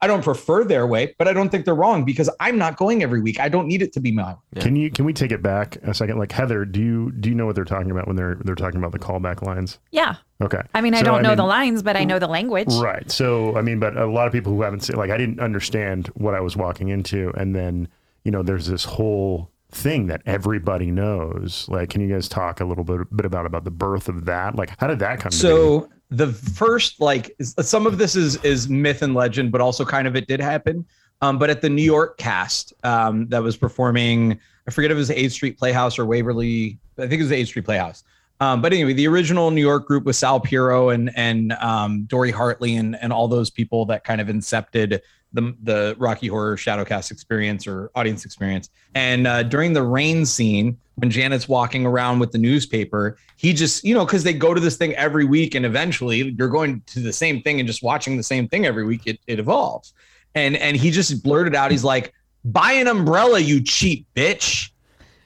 [0.00, 3.02] I don't prefer their way, but I don't think they're wrong because I'm not going
[3.02, 3.40] every week.
[3.40, 4.36] I don't need it to be my.
[4.52, 4.62] Yeah.
[4.62, 6.18] Can you can we take it back a second?
[6.18, 8.78] Like Heather, do you do you know what they're talking about when they're they're talking
[8.78, 9.80] about the callback lines?
[9.90, 10.14] Yeah.
[10.40, 10.60] Okay.
[10.72, 12.72] I mean, I So, don't know mean- the lines, but I know the language.
[12.74, 13.10] Right.
[13.10, 16.06] So, I mean, but a lot of people who haven't seen, like, I didn't understand
[16.14, 17.32] what I was walking into.
[17.36, 17.88] And then,
[18.22, 21.66] you know, there's this whole thing that everybody knows.
[21.68, 24.56] Like, can you guys talk a little bit, bit about, about the birth of that?
[24.56, 25.40] Like, how did that come to be?
[25.40, 30.08] So the first, like, some of this is is myth and legend, but also kind
[30.08, 30.86] of it did happen.
[31.20, 34.98] Um, but at the New York cast um, that was performing, I forget if it
[34.98, 36.78] was the 8th Street Playhouse or Waverly.
[36.96, 38.04] I think it was the 8th Street Playhouse.
[38.40, 42.30] Um, but anyway, the original New York group with Sal Piro and and um, Dori
[42.30, 45.00] Hartley and and all those people that kind of incepted
[45.32, 48.70] the the Rocky Horror Shadowcast experience or audience experience.
[48.94, 53.84] And uh, during the rain scene, when Janet's walking around with the newspaper, he just
[53.84, 57.00] you know because they go to this thing every week, and eventually you're going to
[57.00, 59.02] the same thing and just watching the same thing every week.
[59.06, 59.92] It it evolves,
[60.34, 62.14] and and he just blurted out, he's like,
[62.44, 64.70] "Buy an umbrella, you cheap bitch,"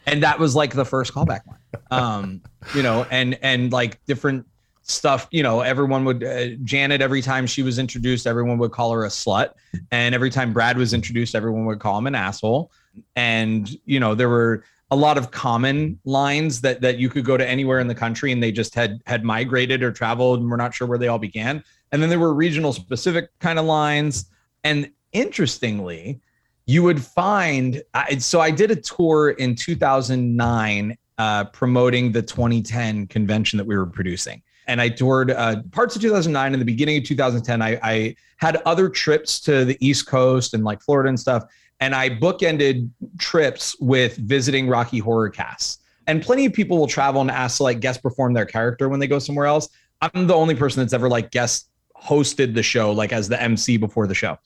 [0.06, 1.58] and that was like the first callback line.
[1.90, 2.42] Um,
[2.74, 4.46] you know, and and like different
[4.82, 8.92] stuff you know everyone would uh, janet every time she was introduced everyone would call
[8.92, 9.52] her a slut.
[9.90, 12.70] And every time brad was introduced everyone would call him an asshole.
[13.16, 17.36] And you know there were a lot of common lines that that you could go
[17.36, 20.56] to anywhere in the country and they just had had migrated or traveled and we're
[20.56, 21.62] not sure where they all began.
[21.92, 24.26] And then there were regional specific kind of lines.
[24.64, 26.20] And interestingly
[26.66, 33.06] you would find I, so i did a tour in 2009 uh, promoting the 2010
[33.08, 36.98] convention that we were producing and I toured uh, parts of 2009 and the beginning
[36.98, 37.62] of 2010.
[37.62, 41.44] I, I had other trips to the East Coast and like Florida and stuff,
[41.80, 45.78] and I bookended trips with visiting Rocky Horror casts.
[46.06, 49.00] And plenty of people will travel and ask to like guest perform their character when
[49.00, 49.68] they go somewhere else.
[50.00, 53.76] I'm the only person that's ever like guest hosted the show, like as the MC
[53.76, 54.38] before the show.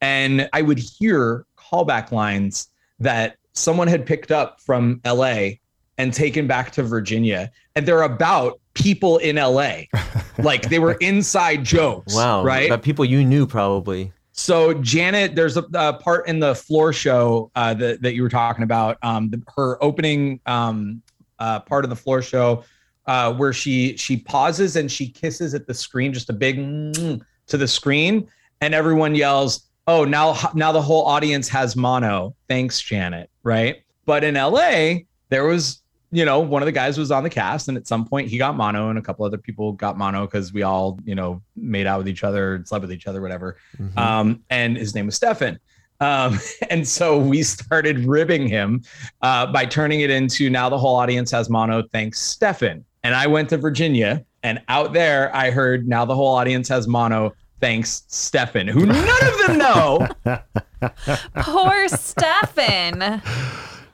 [0.00, 5.50] And I would hear callback lines that someone had picked up from LA
[5.98, 7.50] and taken back to Virginia.
[7.76, 9.82] And they're about people in LA.
[10.38, 12.14] like they were inside jokes.
[12.14, 12.68] wow Right.
[12.68, 17.50] but people you knew probably So Janet, there's a, a part in the floor show
[17.54, 18.98] uh, that that you were talking about.
[19.02, 21.02] Um, the, her opening um,
[21.38, 22.64] uh, part of the floor show
[23.06, 27.20] uh, where she she pauses and she kisses at the screen, just a big mm,
[27.46, 28.28] to the screen,
[28.60, 33.30] and everyone yells, "Oh, now now the whole audience has mono." Thanks, Janet.
[33.42, 33.82] Right.
[34.06, 35.82] But in LA, there was
[36.14, 38.38] you know, one of the guys was on the cast, and at some point he
[38.38, 41.88] got mono, and a couple other people got mono because we all, you know, made
[41.88, 43.56] out with each other, slept with each other, whatever.
[43.82, 43.98] Mhm.
[43.98, 45.58] Um, and his name was Stefan.
[45.98, 46.38] Um,
[46.70, 48.82] and so we started ribbing him
[49.22, 51.82] uh, by turning it into now the whole audience has mono.
[51.92, 52.84] Thanks, Stefan.
[53.02, 56.86] And I went to Virginia And out there, I heard now the whole audience has
[56.86, 57.32] mono.
[57.60, 60.08] Thanks, Stefan, who none of them know.
[61.36, 63.22] Poor Stefan.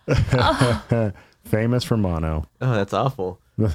[1.51, 2.47] Famous for mono.
[2.61, 3.39] Oh, that's awful.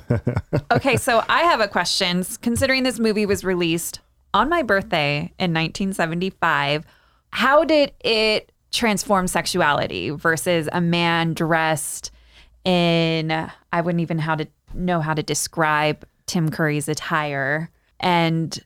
[0.71, 2.23] Okay, so I have a question.
[2.41, 3.99] Considering this movie was released
[4.33, 6.85] on my birthday in 1975,
[7.29, 12.11] how did it transform sexuality versus a man dressed
[12.65, 13.31] in
[13.71, 18.57] I wouldn't even how to know how to describe Tim Curry's attire and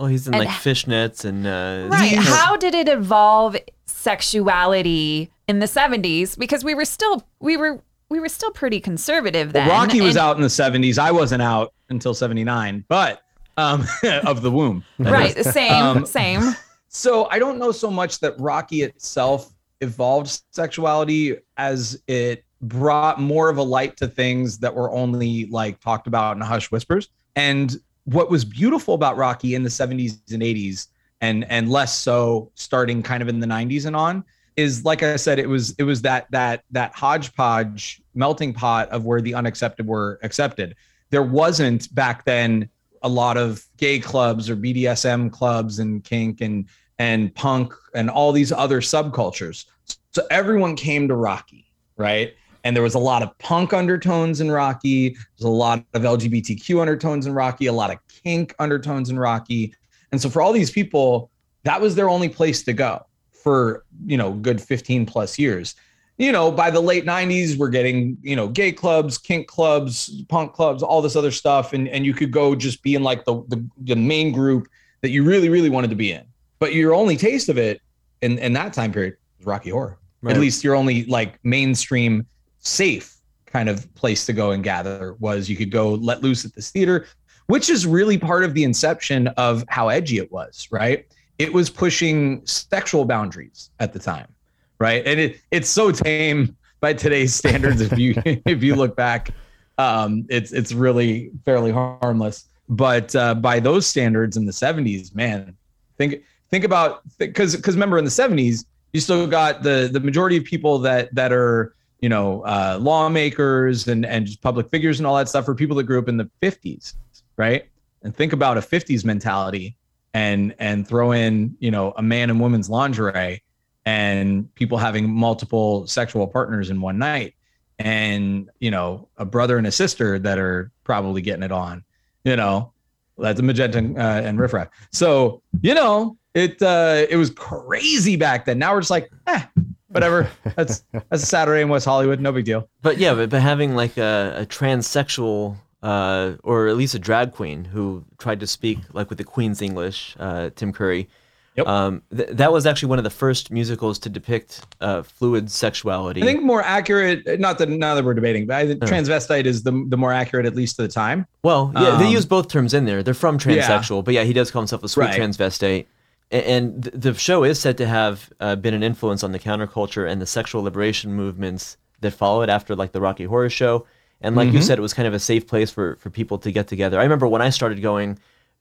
[0.00, 5.30] Oh, he's in And- like fishnets and uh, right kind how did it evolve sexuality
[5.46, 7.80] in the 70s because we were still we were
[8.14, 10.98] we were still pretty conservative then Rocky was And- out in the 70s.
[10.98, 13.22] I wasn't out until 79, but
[13.56, 13.84] um,
[14.24, 14.84] of the womb.
[14.98, 16.54] right same Um, same
[16.88, 23.48] So I don't know so much that Rocky itself evolved sexuality as it brought more
[23.48, 27.08] of a light to things that were only like talked about in hush whispers.
[27.34, 30.86] And what was beautiful about Rocky in the 70s and 80s
[31.20, 34.24] and and less so starting kind of in the 90s and on
[34.56, 39.04] is like I said it was it was that that that hodgepodge melting pot of
[39.04, 40.76] where the unaccepted were accepted.
[41.10, 42.68] There wasn't back then
[43.02, 46.66] a lot of gay clubs or BDSM clubs and kink and
[46.98, 49.66] and punk and all these other subcultures.
[50.12, 52.34] So everyone came to Rocky, right?
[52.62, 55.10] And there was a lot of punk undertones in Rocky.
[55.10, 59.74] There's a lot of LGBTQ undertones in Rocky, a lot of kink undertones in Rocky.
[60.12, 61.30] And so for all these people,
[61.64, 65.74] that was their only place to go for, you know, good 15 plus years.
[66.16, 70.52] You know, by the late 90s, we're getting, you know, gay clubs, kink clubs, punk
[70.52, 71.72] clubs, all this other stuff.
[71.72, 74.68] And, and you could go just be in like the, the, the main group
[75.00, 76.24] that you really, really wanted to be in.
[76.60, 77.80] But your only taste of it
[78.22, 79.98] in, in that time period was Rocky Horror.
[80.22, 80.34] Right.
[80.34, 82.26] At least your only like mainstream
[82.60, 86.54] safe kind of place to go and gather was you could go let loose at
[86.54, 87.06] this theater,
[87.46, 91.06] which is really part of the inception of how edgy it was, right?
[91.38, 94.28] It was pushing sexual boundaries at the time,
[94.78, 95.06] right?
[95.06, 97.80] And it it's so tame by today's standards.
[97.80, 99.30] if you if you look back,
[99.78, 102.46] um, it's it's really fairly harmless.
[102.68, 105.54] But uh, by those standards in the 70s, man,
[105.98, 110.36] think think about because because remember in the 70s you still got the the majority
[110.36, 115.06] of people that that are you know uh, lawmakers and and just public figures and
[115.06, 116.94] all that stuff for people that grew up in the 50s
[117.36, 117.66] right
[118.02, 119.76] and think about a 50s mentality
[120.14, 123.42] and and throw in you know a man and woman's lingerie
[123.86, 127.34] and people having multiple sexual partners in one night
[127.78, 131.84] and you know a brother and a sister that are probably getting it on
[132.24, 132.72] you know
[133.18, 134.68] that's a magenta uh, and riffraff.
[134.90, 138.58] So you know it uh it was crazy back then.
[138.58, 139.42] Now we're just like eh,
[139.88, 140.28] whatever.
[140.56, 142.20] That's that's a saturday in west hollywood.
[142.20, 142.68] No big deal.
[142.82, 147.32] But yeah, but, but having like a, a transsexual uh, or at least a drag
[147.32, 151.08] queen who tried to speak like with the Queen's English, uh, Tim Curry.
[151.56, 151.66] Yep.
[151.68, 156.20] Um, th- that was actually one of the first musicals to depict uh, fluid sexuality.
[156.20, 158.86] i think more accurate not that now that we're debating but i think Uh.
[158.86, 162.12] transvestite is the the more accurate at least to the time well, yeah, they um,
[162.12, 163.02] use both terms in there.
[163.02, 165.20] They're from transsexual, but yeah, he does call himself a sweet Right.
[165.20, 165.84] transvestite.
[166.32, 169.38] A- And th- the show is said to have uh, been an influence on the
[169.38, 173.86] counterculture and the sexual liberation movements that followed after like the Rocky Horror Show.
[174.22, 174.62] And like you Mhm.
[174.62, 176.98] said, it was kind of a safe place for, for people to get together.
[176.98, 178.18] I remember when I started going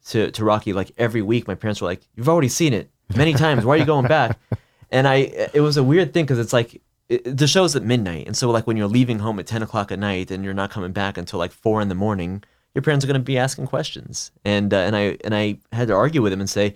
[0.09, 3.33] to, to Rocky, like every week, my parents were like, "You've already seen it many
[3.33, 3.65] times.
[3.65, 4.39] Why are you going back?"
[4.91, 8.27] And I, it was a weird thing because it's like it, the show's at midnight,
[8.27, 10.69] and so like when you're leaving home at ten o'clock at night and you're not
[10.69, 12.43] coming back until like four in the morning,
[12.75, 14.31] your parents are going to be asking questions.
[14.45, 16.75] And uh, and I and I had to argue with them and say,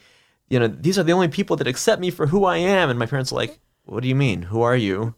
[0.49, 2.89] you know, these are the only people that accept me for who I am.
[2.89, 4.41] And my parents were like, "What do you mean?
[4.43, 5.13] Who are you?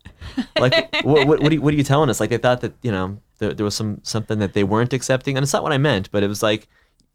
[0.59, 2.73] Like, what, what, what, are you, what are you telling us?" Like they thought that
[2.81, 5.71] you know there, there was some something that they weren't accepting, and it's not what
[5.71, 6.67] I meant, but it was like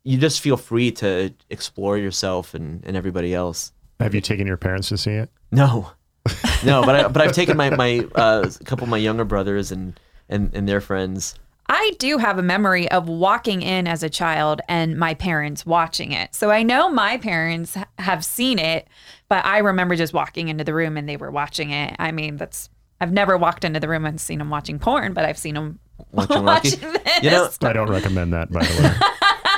[0.04, 3.72] you just feel free to explore yourself and, and everybody else.
[4.00, 5.30] Have you taken your parents to see it?
[5.50, 5.90] No,
[6.64, 9.72] no, but I, but I've taken my my uh, a couple of my younger brothers
[9.72, 11.34] and and and their friends.
[11.66, 16.12] I do have a memory of walking in as a child and my parents watching
[16.12, 16.34] it.
[16.34, 18.86] So I know my parents have seen it,
[19.30, 21.96] but I remember just walking into the room and they were watching it.
[21.98, 22.68] I mean, that's
[23.00, 25.78] I've never walked into the room and seen them watching porn, but I've seen them
[26.10, 26.70] Watching Rocky.
[26.70, 29.08] watching this You know- I don't recommend that, by the way.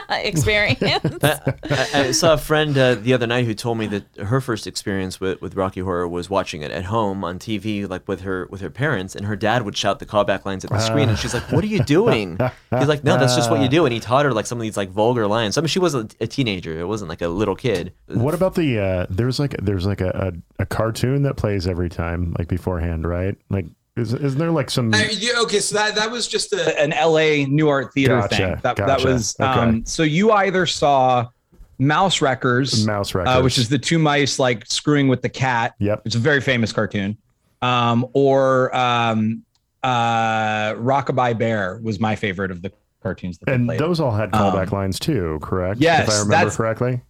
[0.10, 0.82] experience.
[1.22, 4.66] I, I saw a friend uh, the other night who told me that her first
[4.66, 8.46] experience with, with Rocky Horror was watching it at home on TV, like with her
[8.50, 11.18] with her parents, and her dad would shout the callback lines at the screen, and
[11.18, 12.38] she's like, "What are you doing?"
[12.70, 14.62] He's like, "No, that's just what you do," and he taught her like some of
[14.62, 15.58] these like vulgar lines.
[15.58, 17.92] I mean, she was a, a teenager; it wasn't like a little kid.
[18.06, 21.88] What about the uh there's like there's like a, a, a cartoon that plays every
[21.88, 23.36] time, like beforehand, right?
[23.50, 23.66] Like
[23.96, 24.92] Is, isn't there like some?
[24.92, 28.46] Uh, yeah, okay, so that that was just a an LA Nuart Theater Gotcha, thing.
[28.62, 29.06] That that gotcha.
[29.08, 29.48] was Okay.
[29.58, 31.26] um so you either saw
[31.78, 35.74] Mouse Wreckers, Mouse uh, which is the two mice like screwing with the cat.
[35.78, 36.02] Yep.
[36.04, 37.16] It's a very famous cartoon.
[37.62, 39.42] Um, or um
[39.82, 44.72] uh Rockabye Bear was my favorite of the cartoons that and those all had callback
[44.72, 45.80] Um, lines too, correct?
[45.80, 47.00] yes, if I remember correctly.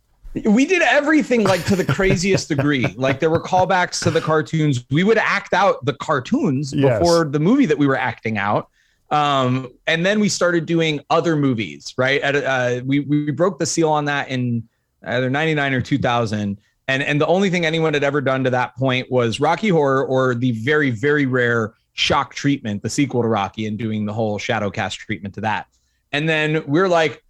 [0.44, 2.86] We did everything like to the craziest degree.
[2.96, 4.84] Like there were callbacks to the cartoons.
[4.90, 6.98] We would act out the cartoons Yes.
[6.98, 8.68] before the movie that we were acting out.
[9.10, 12.20] Um, and then we started doing other movies, right?
[12.22, 14.66] At, uh, we, we broke the seal on that in
[15.04, 16.58] either 99 or 2000.
[16.88, 20.04] And, and the only thing anyone had ever done to that point was Rocky Horror
[20.04, 24.38] or the very, very rare shock treatment, the sequel to Rocky, and doing the whole
[24.38, 25.66] shadow cast treatment to that.
[26.12, 27.22] And then we're like,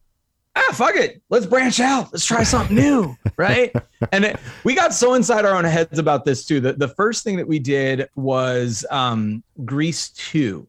[0.57, 1.23] ah, fuck it.
[1.31, 2.13] Let's branch out.
[2.13, 3.17] Let's try something new.
[3.39, 3.71] Right.
[4.13, 6.59] and it, we got so inside our own heads about this too.
[6.59, 10.67] The, the first thing that we did was um, Grease 2.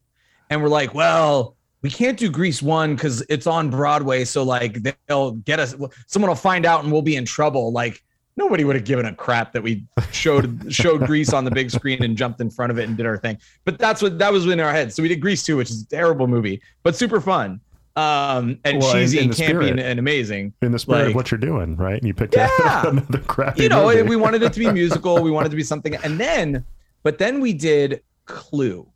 [0.50, 4.26] And we're like, well, we can't do Grease 1 because it's on Broadway.
[4.26, 5.76] So, like, they'll get us,
[6.08, 7.72] someone will find out and we'll be in trouble.
[7.72, 8.04] Like,
[8.38, 12.04] nobody would have given a crap that we showed showed Grease on the big screen
[12.04, 13.38] and jumped in front of it and did our thing.
[13.66, 14.96] But that's what that was in our heads.
[14.96, 17.60] So we did Grease 2, which is a terrible movie, but super fun.
[17.98, 19.70] Um, and Well, cheesy and campy spirit.
[19.72, 21.98] and, and amazing In the spirit of what you're doing, right?
[21.98, 22.50] And you picked Yeah.
[22.88, 25.22] another crappy you know, we wanted it to be musical.
[25.24, 25.96] We wanted it to be something.
[26.04, 26.64] And then,
[27.02, 28.88] but then we did Clue,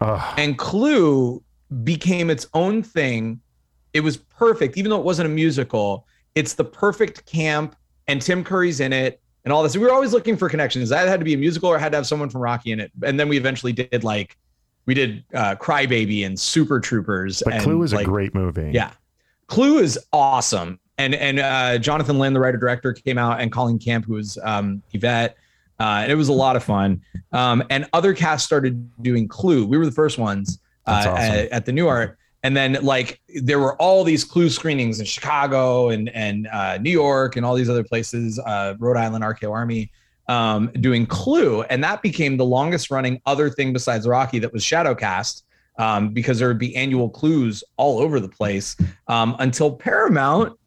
[0.00, 1.42] and Clue
[1.84, 3.40] became its own thing.
[3.92, 6.06] It was perfect, even though it wasn't a musical.
[6.34, 7.76] It's the perfect camp,
[8.08, 9.76] and Tim Curry's in it, and all this.
[9.76, 10.88] We were always looking for connections.
[10.88, 12.90] That had to be a musical, or had to have someone from Rocky in it.
[13.04, 14.36] And then we eventually did like,
[14.90, 17.44] we did uh, Crybaby and Super Troopers.
[17.44, 18.72] but and Clue is like, a great movie.
[18.74, 18.90] yeah.
[19.46, 20.80] Clue is awesome.
[20.98, 24.36] And and uh, Jonathan Lynn, the writer director, came out, and Colleen Camp, who was
[24.42, 25.36] um, Yvette.
[25.78, 27.00] Uh, and it was a lot of fun.
[27.30, 29.64] Um, and other casts started doing Clue.
[29.64, 31.14] We were the first ones uh, awesome.
[31.14, 32.16] at, at the Nuart.
[32.42, 36.90] And then like there were all these Clue screenings in Chicago and and uh, New
[36.90, 39.92] York and all these other places, uh, Rhode Island, RKO Army,
[40.30, 44.62] um, doing Clue, and that became the longest running other thing besides Rocky that was
[44.62, 45.42] Shadowcast.
[45.78, 48.76] Um, because there would be annual clues all over the place
[49.08, 50.58] um, until Paramount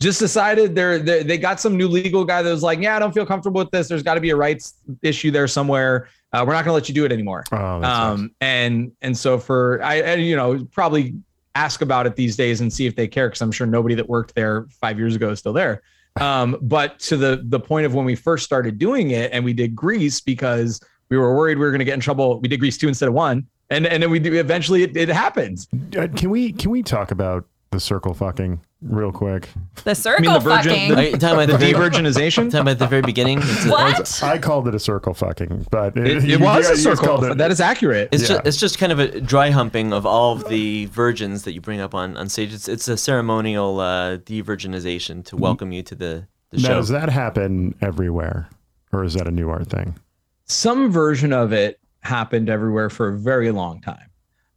[0.00, 3.00] just decided they're, they they got some new legal guy that was like, yeah, I
[3.00, 3.88] don't feel comfortable with this.
[3.88, 6.08] There's got to be a rights issue there somewhere.
[6.32, 7.44] Uh, we're not going to let you do it anymore.
[7.50, 7.82] Oh.
[7.82, 11.14] Um, and and so for I, and, you know probably
[11.56, 14.08] ask about it these days and see if they care because I'm sure nobody that
[14.08, 15.82] worked there five years ago is still there.
[16.16, 19.52] Um, but to the the point of when we first started doing it and we
[19.52, 22.40] did Grease because we were worried we were going to get in trouble.
[22.40, 25.66] We did Grease two instead of one, and and then we eventually it, it happened.
[25.96, 29.48] Uh, can we can we talk about the circle fucking real quick?
[29.84, 30.88] The circle I mean, the virgin- fucking.
[30.90, 32.50] the- Are you talking about The the de-virginization.
[32.50, 33.38] talking at the very beginning?
[33.42, 34.22] It's, what?
[34.22, 37.24] I called it a circle fucking, but It, you- it was you a guys circle.
[37.24, 38.08] it- That is accurate.
[38.12, 38.28] It's Yeah.
[38.36, 41.60] just it's just kind of a dry humping of all of the virgins that you
[41.60, 42.52] bring up on, on stage.
[42.54, 46.74] It's it's a ceremonial uh, de-virginization to welcome you to the, the now, show.
[46.76, 48.48] does that happen everywhere,
[48.92, 49.98] or is that a Nuart thing?
[50.46, 54.09] some version of it happened everywhere for a very long time.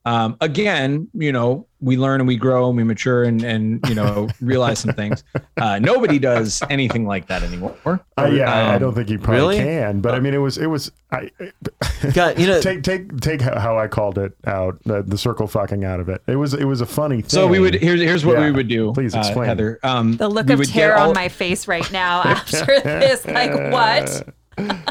[0.06, 3.96] Um, again, you know, we learn and we grow and we mature and and you
[3.96, 5.24] know realize some things.
[5.58, 7.76] Uh, nobody does anything like that anymore.
[8.18, 9.58] Uh, yeah, I- I Um, don't think you probably really?
[9.58, 11.30] can, but I mean, it was it was I.
[12.14, 15.84] God, you know, take take take how I called it out the, the circle fucking
[15.86, 16.22] out of it.
[16.28, 17.30] It was it was a funny thing.
[17.30, 18.46] So we would here's here's what Yeah.
[18.46, 18.92] we would do.
[18.94, 19.48] Please uh, explain.
[19.48, 19.80] Heather.
[19.84, 23.26] Um, the look of would terror all- on my face right now after this.
[23.26, 24.28] Like, what?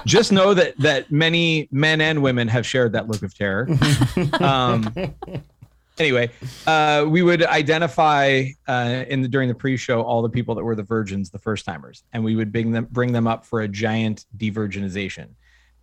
[0.05, 3.69] Just know that that many men and women have shared that look of terror.
[4.41, 4.93] um,
[5.99, 6.31] anyway,
[6.67, 10.75] uh, we would identify uh, in the during the pre-show all the people that were
[10.75, 13.69] the virgins, the first timers, and we would bring them bring them up for a
[13.69, 15.29] giant de-virginization.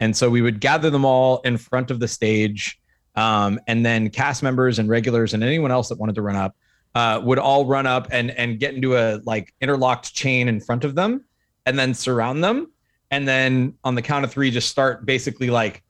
[0.01, 2.79] And so we would gather them all in front of the stage,
[3.15, 6.55] um, and then cast members and regulars and anyone else that wanted to run up
[6.95, 10.83] uh, would all run up and and get into a like interlocked chain in front
[10.83, 11.25] of them,
[11.65, 12.71] and then surround them
[13.11, 15.83] and then on the count of three just start basically like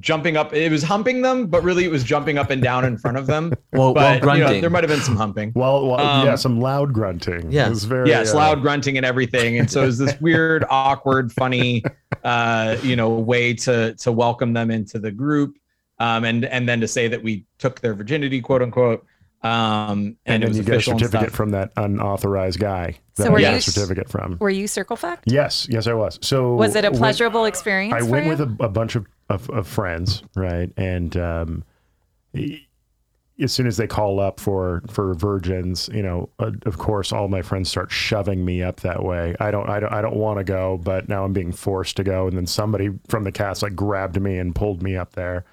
[0.00, 2.96] jumping up it was humping them but really it was jumping up and down in
[2.96, 4.60] front of them while, while but you know, grunting.
[4.62, 7.52] there might have been some humping well, well Um, yeah, some loud grunting.
[7.52, 7.66] Yeah.
[7.66, 10.64] it was very yes uh, loud grunting and everything and so it was this weird
[10.70, 11.84] awkward funny
[12.24, 15.58] uh you know way to to welcome them into the group
[15.98, 19.04] um and and then to say that we took their virginity quote unquote
[19.44, 22.98] um and, And, it then was you get a certificate from that unauthorized guy.
[23.14, 24.36] So That were I you got a s- certificate from.
[24.40, 25.24] Were you circle fucked?
[25.30, 26.18] Yes, yes, I was.
[26.22, 27.94] So Was it a when- pleasurable experience?
[27.94, 28.30] I for went you?
[28.30, 30.70] with a, a bunch of, of, of friends, right?
[30.76, 31.64] And um,
[33.42, 37.28] as soon as they call up for for virgins, you know, uh, of course, all
[37.28, 39.34] my friends start shoving me up that way.
[39.40, 42.04] I don't, I don't, I don't want to go, but now I'm being forced to
[42.04, 42.28] go.
[42.28, 45.44] And then somebody from the cast like grabbed me and pulled me up there.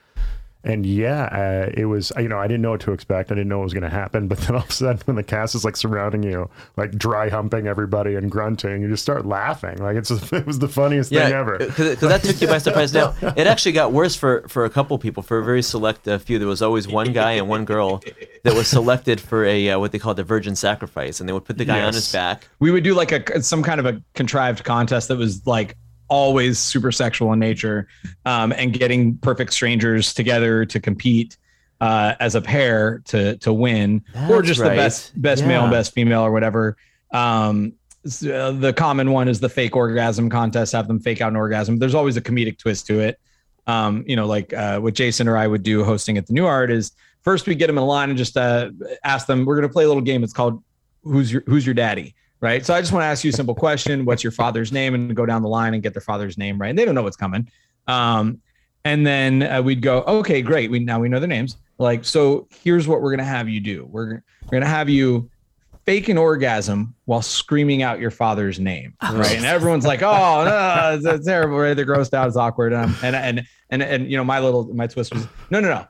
[0.64, 2.12] And yeah, uh, it was.
[2.18, 3.32] You know, I didn't know what to expect.
[3.32, 4.28] I didn't know what was going to happen.
[4.30, 7.30] But then all of a sudden, when the cast is like surrounding you, like dry
[7.30, 9.78] humping everybody and grunting, you just start laughing.
[9.78, 11.58] Like it's it was the funniest thing ever.
[11.58, 12.94] because that took you by surprise.
[12.94, 15.24] Now it actually got worse for for a couple people.
[15.24, 18.04] For a very select uh, few, there was always one guy and one girl
[18.44, 21.46] that was selected for a uh, what they called the virgin sacrifice, and they would
[21.46, 22.50] put the guy on his back.
[22.60, 25.76] we would do like a some kind of a contrived contest that was like
[26.10, 27.88] always super sexual in nature
[28.26, 31.38] um, and getting perfect strangers together to compete
[31.82, 34.70] uh, as a pair to to win or just right.
[34.70, 36.76] the best best male and best female or whatever.
[37.14, 37.74] Um,
[38.06, 41.80] uh, the common one is the fake orgasm contest have them fake out an orgasm.
[41.80, 43.20] There's always a comedic twist to it.
[43.68, 46.72] Um, you know like uh, what jason or i would do hosting at the Nuart
[46.72, 46.92] is
[47.22, 48.72] first we get them in line and just uh,
[49.04, 50.24] ask them we're going to play a little game.
[50.24, 50.64] It's called
[51.04, 52.66] who's your who's your daddy right?
[52.66, 55.16] So i just want to ask you a simple question what's your father's name and
[55.16, 57.18] go down the line and get their father's name right and they don't know what's
[57.18, 57.50] coming.
[57.88, 58.42] Um,
[58.86, 61.58] and then uh, we'd go okay great we now we know their names.
[61.78, 63.86] Like so here's what we're going to have you do.
[63.90, 65.30] We're, we're going to have you
[65.86, 69.36] fake an orgasm while screaming out your father's name right?
[69.36, 71.74] And everyone's like oh no it's, it's terrible right?
[71.74, 74.88] They're grossed out it's awkward um, and and and and you know my little my
[74.88, 75.86] twist was no no no.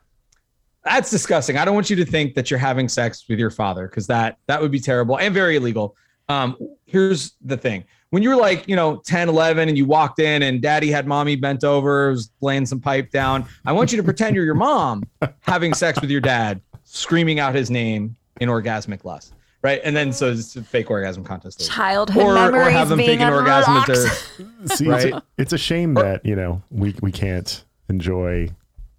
[0.85, 1.57] That's disgusting.
[1.57, 4.37] I don't want you to think that you're having sex with your father because that
[4.47, 5.95] that would be terrible and very illegal.
[6.29, 6.55] Um,
[6.85, 7.83] here's the thing.
[8.11, 11.05] When you were like, you know, 10, 11 and you walked in and daddy had
[11.05, 14.55] mommy bent over, was laying some pipe down, I want you to pretend you're your
[14.55, 15.03] mom
[15.41, 19.33] having sex with your dad, screaming out his name in orgasmic lust.
[19.61, 19.81] Right.
[19.83, 21.69] And then so it's a fake orgasm contest.
[21.69, 24.37] Childhood Or, or memories have them being fake an orgasm at unlocked.
[24.67, 25.05] their See, Right.
[25.13, 28.49] it's, it's a shame that you know we we can't enjoy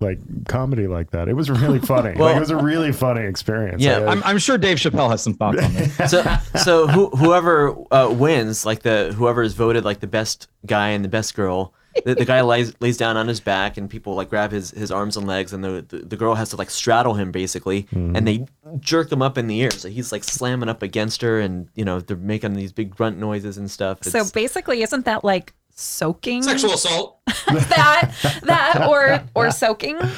[0.00, 1.28] like comedy like that.
[1.28, 2.14] It was really funny.
[2.16, 3.82] Well- like, it was a really funny experience.
[3.82, 6.10] Yeah, Like, I'm, I'm sure Dave Chappelle has some thoughts on this.
[6.10, 6.24] So
[6.64, 11.04] so who, whoever uh, wins, like the whoever is voted like the best guy and
[11.04, 11.74] the best girl.
[12.04, 14.92] The, the guy lays lays down on his back, and people like grab his, his
[14.92, 18.26] arms and legs, and the, the, the girl has to like straddle him basically, and
[18.28, 18.46] they
[18.78, 19.72] jerk him up in the air.
[19.72, 23.18] So he's like slamming up against her, and you know they're making these big grunt
[23.18, 24.04] noises and stuff.
[24.04, 26.42] So basically, isn't that like soaking?
[26.42, 27.18] Sexual assault.
[27.46, 28.12] that
[28.42, 29.96] that or or soaking?
[29.96, 30.10] what,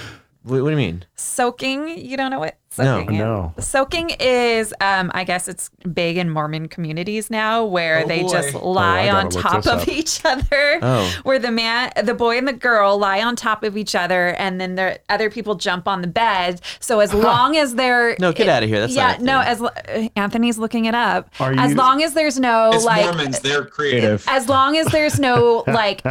[0.42, 1.04] what do you mean?
[1.16, 1.88] Soaking?
[1.88, 3.18] You don't know what No, soaking is?
[3.18, 3.54] no.
[3.58, 8.28] Soaking is, um, I guess it's big in Mormon communities now, where Oh, they boy.
[8.32, 9.88] just Oh, lie I on top of up.
[9.88, 10.78] each other.
[10.82, 11.12] Oh.
[11.24, 14.60] Where the man, the boy, and the girl lie on top of each other, and
[14.60, 16.60] then the other people jump on the bed.
[16.80, 18.80] So as long as they're No, get out of here.
[18.80, 19.40] That's yeah, no.
[19.40, 21.28] As uh, Anthony's looking it up.
[21.40, 23.40] Are as you- long as there's no It's like Mormons.
[23.40, 24.24] They're creative.
[24.28, 26.02] as long as there's no like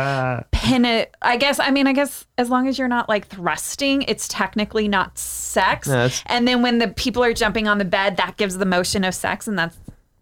[0.51, 4.03] pin it i guess i mean i guess as long as you're not like thrusting
[4.03, 7.85] it's technically not sex No, that's- and then when the people are jumping on the
[7.85, 9.77] bed that gives the motion of sex and that's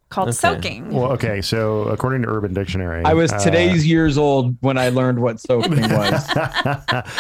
[0.10, 0.38] called Okay.
[0.38, 1.40] soaking well, okay.
[1.42, 5.40] So according to Urban Dictionary, I was uh, today's years old when I learned what
[5.40, 6.30] soaking was.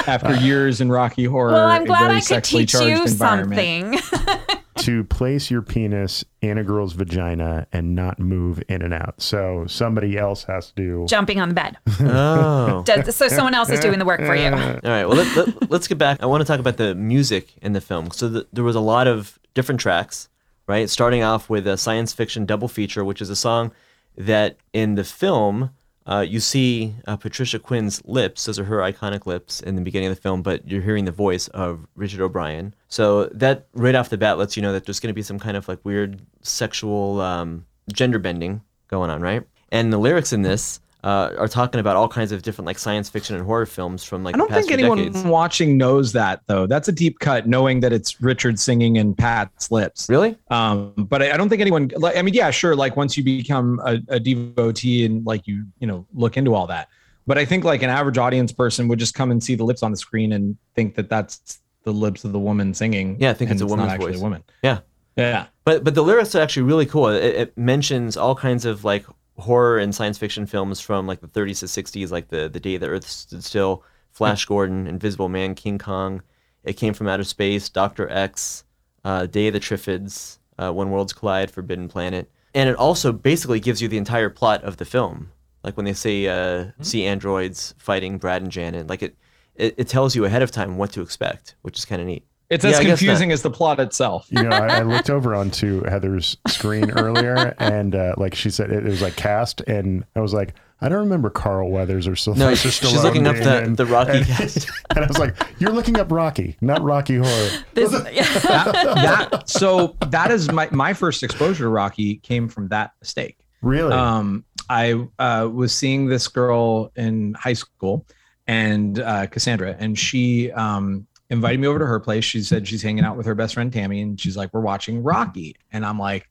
[0.07, 3.99] After years in Rocky Horror, well i'm glad i could teach you something
[4.79, 9.21] to place your penis in a girl's vagina and not move in and out.
[9.21, 11.05] So somebody else has to do.
[11.07, 12.83] jumping on the bed Oh.
[12.85, 15.05] Does, so someone else is doing the work for you All right.
[15.05, 16.21] Well, let, let, let's get back.
[16.21, 18.11] I want to talk about the music in the film.
[18.11, 20.29] So the, there was a lot of different tracks,
[20.67, 20.89] right?
[20.89, 23.71] Starting off with a science fiction double feature, which is a song
[24.17, 25.71] that in the film
[26.09, 28.45] uh, you see uh, Patricia Quinn's lips.
[28.45, 31.11] Those are her iconic lips in the beginning of the film, but you're hearing the
[31.11, 32.73] voice of Richard O'Brien.
[32.87, 35.37] So that right off the bat lets you know that there's going to be some
[35.37, 39.43] kind of like weird sexual um, gender bending going on, right?
[39.71, 40.79] And the lyrics in this.
[41.01, 44.21] Uh, are talking about all kinds of different like science fiction and horror films from
[44.21, 45.23] like I don't the past think anyone decades.
[45.23, 46.67] watching knows that though.
[46.67, 50.09] That's a deep cut, knowing that it's Richard singing in Pat's lips.
[50.09, 50.35] Really?
[50.49, 51.89] Um, but I, I don't think anyone.
[51.95, 52.75] Like, I mean, yeah, sure.
[52.75, 56.67] Like once you become a, a devotee and like you, you know, look into all
[56.67, 56.89] that.
[57.25, 59.83] But I think like an average audience person would just come and see the lips
[59.83, 63.15] on the screen and think that that's the lips of the woman singing.
[63.21, 64.19] Yeah, I think it's a woman's actually voice.
[64.19, 64.43] a woman.
[64.63, 64.79] Yeah.
[65.15, 65.47] Yeah.
[65.63, 67.07] But but the lyrics are actually really cool.
[67.07, 69.05] It, it mentions all kinds of like
[69.39, 72.77] horror and science fiction films from like the 30s to 60s, like the the Day
[72.77, 76.21] the Earth Stood Still, Flash Gordon, Invisible Man, King Kong.
[76.63, 78.63] It came from outer space, Doctor X,
[79.03, 83.59] uh, Day of the Triffids, uh, When Worlds Collide, Forbidden Planet, and it also basically
[83.59, 85.31] gives you the entire plot of the film.
[85.63, 89.15] Like when they say uh, see androids fighting Brad and Janet, like it,
[89.55, 92.25] it it tells you ahead of time what to expect, which is kind of neat.
[92.49, 94.27] It's as I guess confusing as the plot itself.
[94.31, 98.71] you know, I, I looked over onto Heather's screen earlier, and uh, like she said,
[98.71, 102.15] it, it was like cast, and I was like, I don't remember Carl Weathers or
[102.15, 102.91] Sylvester No, Stallone.
[102.91, 104.69] she's looking up the- in- the Rocky and, cast.
[104.89, 107.49] and I was like, you're looking up Rocky, not Rocky Horror.
[107.73, 112.91] This, that, that so that is my my first exposure to Rocky came from that
[113.01, 113.37] mistake.
[113.61, 113.91] Really?
[113.91, 118.05] Um, I uh, was seeing this girl in high school,
[118.47, 122.25] and uh, Cassandra, and she um, invited me over to her place.
[122.25, 125.03] She said she's hanging out with her best friend Tammy, and she's like, "We're watching
[125.03, 126.29] Rocky," and I'm like,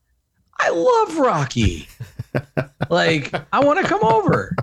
[0.59, 1.87] "I love Rocky.
[2.89, 4.55] like, I want to come over."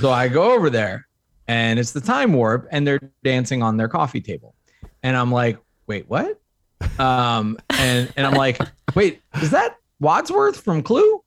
[0.00, 1.06] So I go over there,
[1.48, 4.54] and it's the time warp, and they're dancing on their coffee table,
[5.02, 6.40] and I'm like, "Wait, what?"
[6.98, 8.60] Um, and and I'm like,
[8.94, 11.22] "Wait, is that Wadsworth from Clue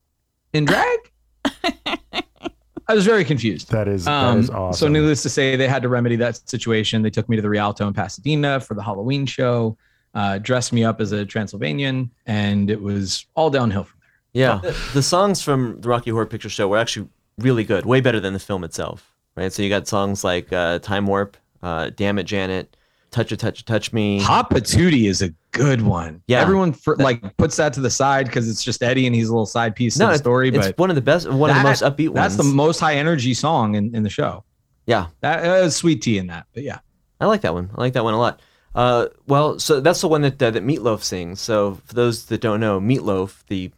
[0.53, 0.99] in drag?"
[2.87, 3.71] I was very confused.
[3.71, 4.79] That is that Um, is awesome.
[4.79, 7.01] So, needless to say, they had to remedy that situation.
[7.01, 9.77] They took me to the Rialto in Pasadena for the Halloween show,
[10.13, 14.09] uh, dressed me up as a Transylvanian, and it was all downhill from there.
[14.43, 17.07] Yeah, the, the songs from the Rocky Horror Picture Show were actually
[17.39, 19.11] really good, way better than the film itself.
[19.35, 22.77] Right, so you got songs like uh, "Time Warp," uh, "Damn It, Janet,"
[23.15, 26.21] "Touch a Touch Touch Me." Hot Patootie is a good one.
[26.27, 26.41] Yeah.
[26.41, 29.31] everyone for, like puts that to the side because it's just Eddie and he's a
[29.31, 30.49] little side piece no, to the it's, story.
[30.49, 32.15] it's But one of the best, one of the most upbeat ones.
[32.15, 32.49] that's ones.
[32.49, 34.43] the most high energy song in, in the show.
[34.85, 36.79] yeah, That uh, sweet tea in that, but yeah.
[37.21, 37.69] I like that one.
[37.73, 38.41] I like that one a lot.
[38.75, 41.39] Uh, well, so that's the one that uh, that Meatloaf sings.
[41.39, 43.71] So for those that don't know, Meatloaf, the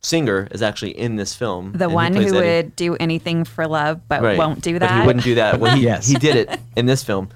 [0.00, 1.72] singer, is actually in this film.
[1.72, 2.32] The one who Eddie.
[2.32, 4.38] would do anything for love but Right.
[4.38, 5.00] won't do But that.
[5.02, 5.60] he wouldn't do that.
[5.60, 6.06] Well, he, Yes.
[6.06, 7.28] he did it in this film.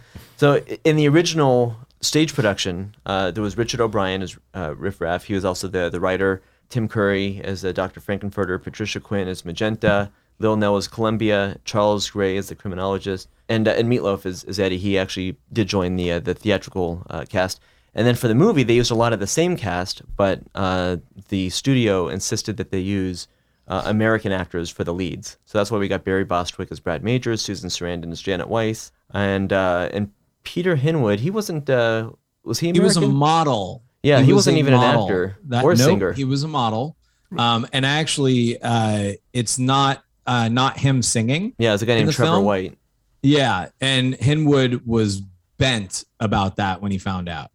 [0.42, 5.22] So in the original stage production, uh, there was Richard O'Brien as uh, Riff Raff.
[5.22, 6.42] He was also the the writer.
[6.68, 8.00] Tim Curry as uh, Dr.
[8.00, 8.60] Frank-N-Furter.
[8.60, 10.10] Patricia Quinn as Magenta.
[10.40, 11.58] Lil Nell as Columbia.
[11.64, 13.28] Charles Gray as the criminologist.
[13.48, 14.78] And uh, and Meatloaf is, is Eddie.
[14.78, 17.60] He actually did join the uh, the theatrical uh, cast.
[17.94, 20.96] And then for the movie, they used a lot of the same cast, but uh,
[21.28, 23.28] the studio insisted that they use
[23.68, 25.36] uh, American actors for the leads.
[25.44, 28.90] So that's why we got Barry Bostwick as Brad Majors, Susan Sarandon as Janet Weiss,
[29.14, 30.10] and uh, and
[30.44, 31.20] Peter Hinwood.
[31.20, 31.68] He wasn't.
[31.68, 32.10] Uh,
[32.44, 33.82] was he He was a model.
[34.02, 36.12] Yeah, he was wasn't a even an actor That- or a nope, singer.
[36.12, 36.96] He was a model.
[37.38, 41.54] Um, and actually, uh, it's not uh, not him singing.
[41.58, 42.44] yeah, it was a guy named Trevor film?
[42.44, 42.76] White.
[43.22, 45.22] Yeah, and Hinwood was
[45.56, 47.50] bent about that when he found out.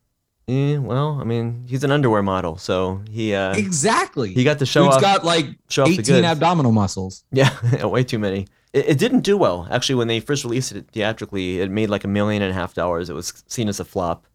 [0.47, 4.33] Eh, well, I mean, he's an underwear model, so he uh, exactly.
[4.33, 5.01] he got to show Dude's off.
[5.01, 7.25] got like show 18 abdominal muscles.
[7.31, 7.51] Yeah,
[7.85, 8.47] way too many.
[8.77, 9.67] It, it didn't do well.
[9.71, 12.73] Actually, when they first released it theatrically, it made like a million and a half
[12.73, 13.09] dollars.
[13.09, 14.25] It was seen as a flop.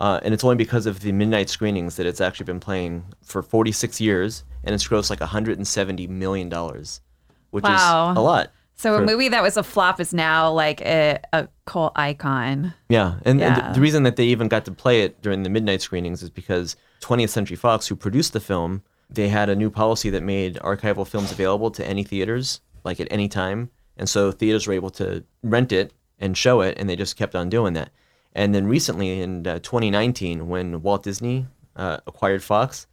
[0.00, 3.42] Uh, and it's only because of the midnight screenings that it's actually been playing for
[3.42, 7.02] 46 years, and it's grossed like 170 million dollars,
[7.50, 8.12] which Wow.
[8.12, 8.50] is a lot.
[8.76, 12.72] so a movie that was a flop is now like a, a cult icon.
[12.88, 13.68] Yeah, and, and Yeah.
[13.68, 16.30] the, the reason that they even got to play it during the midnight screenings is
[16.30, 20.54] because 20th Century Fox, who produced the film, they had a new policy that made
[20.64, 23.68] archival films available to any theaters, like at any time,
[24.00, 27.36] and so theaters were able to rent it and show it, and they just kept
[27.36, 27.90] on doing that.
[28.32, 31.46] And then recently, in uh, 2019, when Walt Disney
[31.76, 32.86] uh, acquired Fox,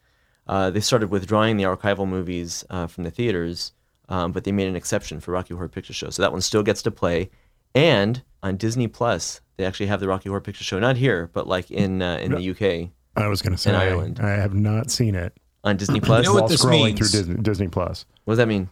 [0.47, 3.71] uh, they started withdrawing the archival movies uh, from the theaters,
[4.09, 6.09] um, but they made an exception for Rocky Horror Picture Show.
[6.09, 7.29] So that one still gets to play.
[7.73, 11.47] And on Disney Plus, they actually have the Rocky Horror Picture Show, not here, but
[11.47, 14.19] like in uh, in the UK I was going to say Ireland.
[14.21, 15.33] I have not seen it.
[15.63, 16.25] on Disney Plus.
[16.25, 17.11] know what While this scrolling means?
[17.11, 18.05] through Disney, Disney Plus.
[18.25, 18.69] what does that mean?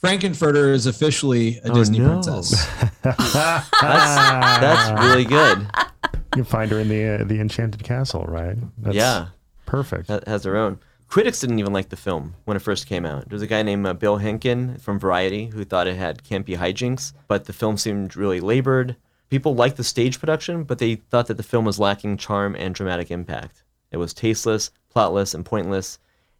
[0.00, 2.08] Frank-N-Furter is officially a Oh, Disney no.
[2.08, 2.66] princess.
[3.02, 5.66] That's that's really good.
[6.36, 8.56] You find her in the uh, the Enchanted Castle, right?
[8.78, 9.28] That's yeah,
[9.66, 10.08] perfect.
[10.08, 10.78] that has her own.
[11.08, 13.28] Critics didn't even like the film when it first came out.
[13.28, 17.12] There's a guy named uh, Bill Henkin from Variety who thought it had campy hijinks,
[17.26, 18.94] but the film seemed really labored.
[19.28, 22.74] People liked the stage production, but they thought that the film was lacking charm and
[22.74, 23.64] dramatic impact.
[23.90, 25.98] It was tasteless, plotless, and pointless,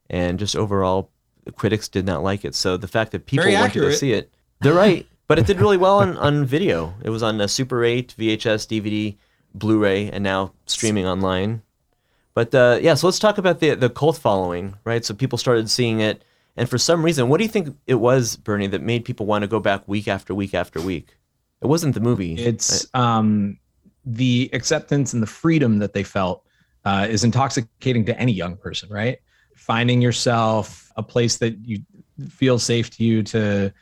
[0.08, 1.19] and just overall, the
[1.56, 2.54] critics did not like it.
[2.54, 4.30] So the fact that people Very went to go see it,
[4.60, 5.06] they're right.
[5.26, 6.92] But it did really well on, on video.
[7.04, 9.16] It was on a Super 8, VHS, DVD,
[9.54, 11.62] Blu-ray, and now streaming online.
[12.34, 15.04] But uh, yeah, so let's talk about the the cult following, right?
[15.04, 16.24] So people started seeing it,
[16.56, 19.42] and for some reason, what do you think it was, Bernie, that made people want
[19.42, 21.16] to go back week after week after week?
[21.60, 22.34] It wasn't the movie.
[22.34, 23.58] It's um,
[24.04, 26.44] the acceptance and the freedom that they felt
[26.84, 29.18] uh, is intoxicating to any young person, right?
[29.60, 31.80] Finding yourself a place that you
[32.28, 33.72] feel safe to you to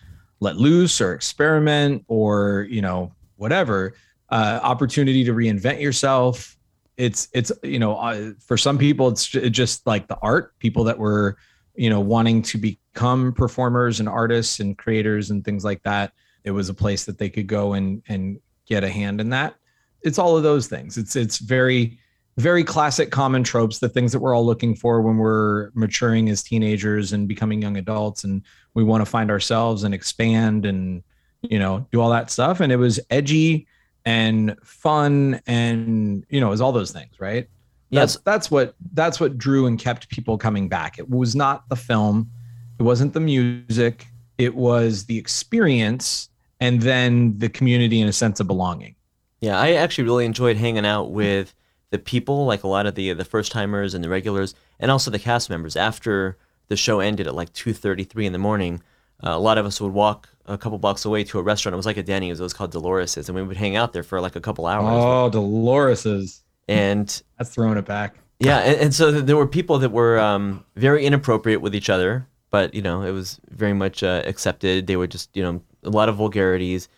[0.40, 3.94] let loose or experiment or you know whatever
[4.30, 6.56] uh, opportunity to reinvent yourself.
[6.96, 10.98] It's it's you know uh, for some people it's just like the art people that
[10.98, 11.36] were
[11.74, 16.12] you know wanting to become performers and artists and creators and things like that.
[16.44, 19.54] It was a place that they could go and and get a hand in that.
[20.02, 20.98] It's all of those things.
[20.98, 21.98] It's it's very
[22.38, 26.42] very classic common tropes the things that we're all looking for when we're maturing as
[26.42, 28.42] teenagers and becoming young adults and
[28.74, 31.02] we want to find ourselves and expand and
[31.42, 32.60] you know do all that stuff.
[32.60, 33.66] And it was edgy
[34.04, 37.48] and fun and you know it was all those things right?
[37.90, 40.98] Yes, that's that's what that's what drew and kept people coming back.
[40.98, 42.30] It was not the film.
[42.78, 44.06] It wasn't the music.
[44.38, 46.28] It was the experience
[46.60, 48.94] and then the community and a sense of belonging.
[49.40, 49.58] Yeah.
[49.58, 51.54] I actually really enjoyed hanging out with
[51.90, 55.10] the people, like a lot of the the first timers and the regulars, and also
[55.10, 55.76] the cast members.
[55.76, 56.36] After
[56.68, 58.82] the show ended at like two thirty three in the morning,
[59.24, 61.74] uh, a lot of us would walk a couple blocks away to a restaurant.
[61.74, 62.40] It was like a Denny's.
[62.40, 65.04] It was called Dolores's, and we would hang out there for like a couple hours.
[65.04, 66.42] Oh, Dolores's.
[66.68, 67.06] And
[67.38, 68.16] that's throwing it back.
[68.40, 72.26] Yeah, and, and so there were people that were um, very inappropriate with each other,
[72.50, 74.86] but you know it was very much uh, accepted.
[74.86, 76.88] They were just you know a lot of vulgarities.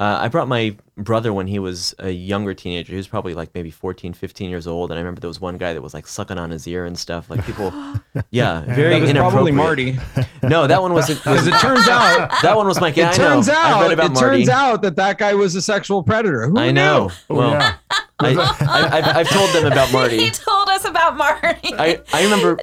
[0.00, 2.92] Uh, I brought my brother when he was a younger teenager.
[2.92, 4.90] He was probably like maybe 14, 15 years old.
[4.90, 6.98] And I remember there was one guy that was like sucking on his ear and
[6.98, 7.28] stuff.
[7.28, 7.70] Like people,
[8.30, 9.52] yeah, very That was probably.
[9.52, 9.98] Marty.
[10.42, 11.10] No, that one was.
[11.26, 12.96] As it turns out, that one was Mike.
[12.96, 13.28] Yeah, it I know.
[13.34, 14.36] turns I out, read about it Marty.
[14.38, 16.48] turns out that that guy was a sexual predator.
[16.48, 17.08] Who I know.
[17.28, 17.36] knew?
[17.36, 17.74] Well, yeah.
[18.20, 20.16] I, I, I've, I've told them about Marty.
[20.18, 21.74] he told us about Marty.
[21.74, 22.58] I, I remember.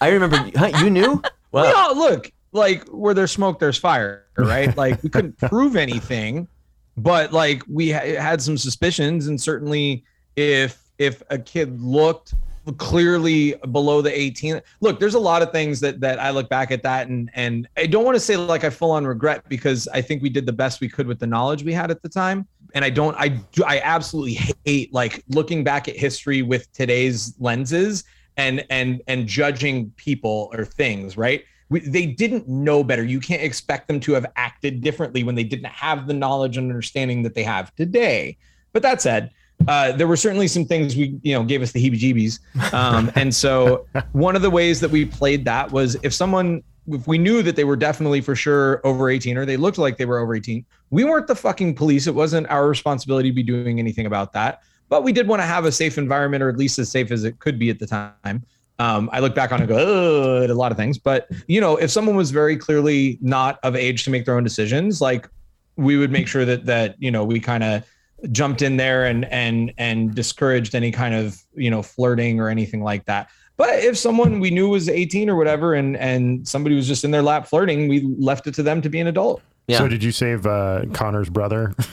[0.00, 0.36] I remember.
[0.56, 1.20] Huh, you knew?
[1.50, 4.74] We all look like where there's smoke, there's fire, right?
[4.76, 6.48] like we couldn't prove anything,
[6.96, 10.04] but like we ha- had some suspicions, and certainly
[10.36, 12.34] if if a kid looked
[12.78, 16.70] clearly below the 18 look there's a lot of things that that i look back
[16.70, 19.86] at that and and i don't want to say like i full on regret because
[19.88, 22.08] i think we did the best we could with the knowledge we had at the
[22.08, 26.72] time and i don't i do i absolutely hate like looking back at history with
[26.72, 28.04] today's lenses
[28.38, 33.04] and and and judging people or things right we, they didn't know better.
[33.04, 36.70] You can't expect them to have acted differently when they didn't have the knowledge and
[36.70, 38.36] understanding that they have today.
[38.72, 39.30] But that said
[39.68, 42.74] uh, there were certainly some things we you know gave us the heebie-jeebies.
[42.74, 47.06] Um, and so one of the ways that we played that was if someone if
[47.06, 50.04] we knew that they were definitely for sure over 18 or they looked like they
[50.04, 52.06] were over 18 we weren't the fucking police.
[52.06, 54.62] It wasn't our responsibility to be doing anything about that.
[54.90, 57.24] But we did want to have a safe environment or at least as safe as
[57.24, 58.44] it could be at the time
[58.78, 60.98] um, I look back on it and go, oh, a lot of things.
[60.98, 64.44] But you know, if someone was very clearly not of age to make their own
[64.44, 65.28] decisions, like
[65.76, 67.84] we would make sure that that you know we kind of
[68.32, 72.82] jumped in there and and and discouraged any kind of you know flirting or anything
[72.82, 73.28] like that.
[73.56, 77.12] But if someone we knew was 18 or whatever, and and somebody was just in
[77.12, 79.42] their lap flirting, we left it to them to be an adult.
[79.68, 79.78] Yeah.
[79.78, 81.74] So did you save uh, Connor's brother?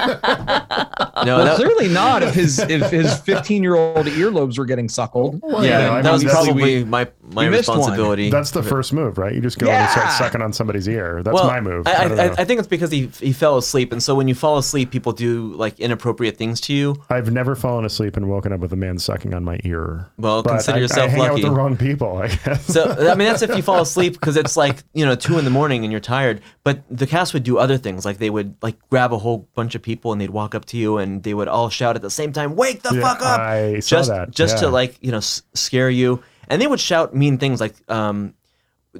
[1.24, 2.22] No, well, that, clearly not.
[2.22, 6.02] If his if his 15 year old earlobes were getting suckled, Well, yeah, yeah, I
[6.02, 7.78] that mean, was that's- probably my my we missed one.
[7.78, 8.30] responsibility.
[8.30, 9.34] That's the first move, right?
[9.34, 11.22] You just go and start sucking on somebody's ear.
[11.22, 11.86] That's well, my move.
[11.86, 12.24] I, don't I.
[12.38, 15.12] I think it's because he he fell asleep, and so when you fall asleep, people
[15.12, 17.02] do like inappropriate things to you.
[17.08, 20.10] I've never fallen asleep and woken up with a man sucking on my ear.
[20.18, 22.18] Well, But consider I, yourself I hang out with the wrong people.
[22.18, 22.66] I guess.
[22.66, 25.44] So I mean, that's if you fall asleep because it's like you know two in
[25.44, 26.40] the morning and you're tired.
[26.64, 29.74] But the cast would do other things, like they would like grab a whole bunch
[29.74, 32.10] of people and they'd walk up to you and they would all shout at the
[32.10, 35.10] same time, "Wake the Yeah, fuck up!" I saw just that, just to like you
[35.10, 36.22] know s- scare you.
[36.50, 38.34] And they would shout mean things like um,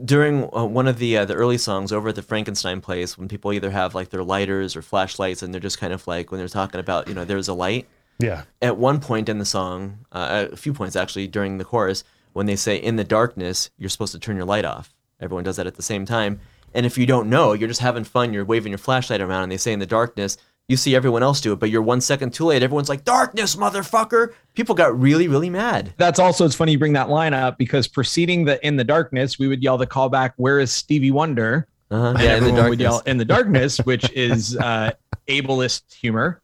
[0.05, 3.29] during uh, one of the uh, the early songs over at the Frankenstein place when
[3.29, 6.39] people either have like their lighters or flashlights and they're just kind of like when
[6.39, 7.87] they're talking about you know there's a light
[8.21, 8.43] yeah.
[8.63, 12.47] at one point in the song, uh, a few points actually during the chorus, when
[12.47, 14.95] they say "in the darkness," you're supposed to turn your light off.
[15.21, 16.41] Everyone does that at the same time.
[16.73, 18.33] And if you don't know, you're just having fun.
[18.33, 20.37] You're waving your flashlight around, and they say "in the darkness."
[20.71, 22.63] You see everyone else do it, but you're one second too late.
[22.63, 25.93] Everyone's like, "Darkness, motherfucker!" People got really, really mad.
[25.97, 29.39] that's also it's funny you bring that line up because preceding the in the darkness,
[29.39, 32.15] we would yell the callback, "Where is Stevie Wonder?" Uh-huh.
[32.19, 32.81] Yeah, in the everyone would darkness.
[32.83, 34.93] yell in the darkness, which is uh,
[35.29, 36.41] ableist humor.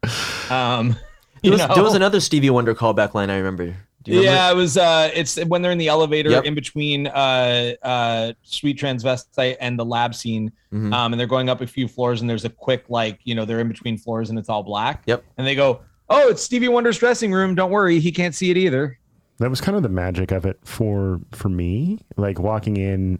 [0.50, 0.96] Um,
[1.42, 3.76] There was, there was another Stevie Wonder callback line I remember.
[4.06, 4.76] Do you yeah, it was.
[4.78, 6.44] Uh, it's when they're in the elevator Yep.
[6.44, 10.92] in between uh, uh, Sweet Transvestite and the lab scene, Mhm.
[10.94, 13.44] um, and they're going up a few floors, and there's a quick like you know
[13.44, 15.02] they're in between floors and it's all black.
[15.06, 15.24] Yep.
[15.36, 17.54] And they go, "Oh, it's Stevie Wonder's dressing room.
[17.54, 18.98] Don't worry, he can't see it either."
[19.38, 23.18] That was kind of the magic of it for for me, like walking in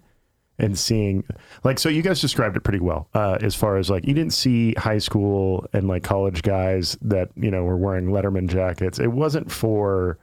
[0.59, 1.23] and seeing
[1.65, 4.33] like so you guys described it pretty well uh, as far as like you didn't
[4.33, 9.09] see high school and like college guys that you know were wearing letterman jackets it
[9.13, 10.19] wasn't for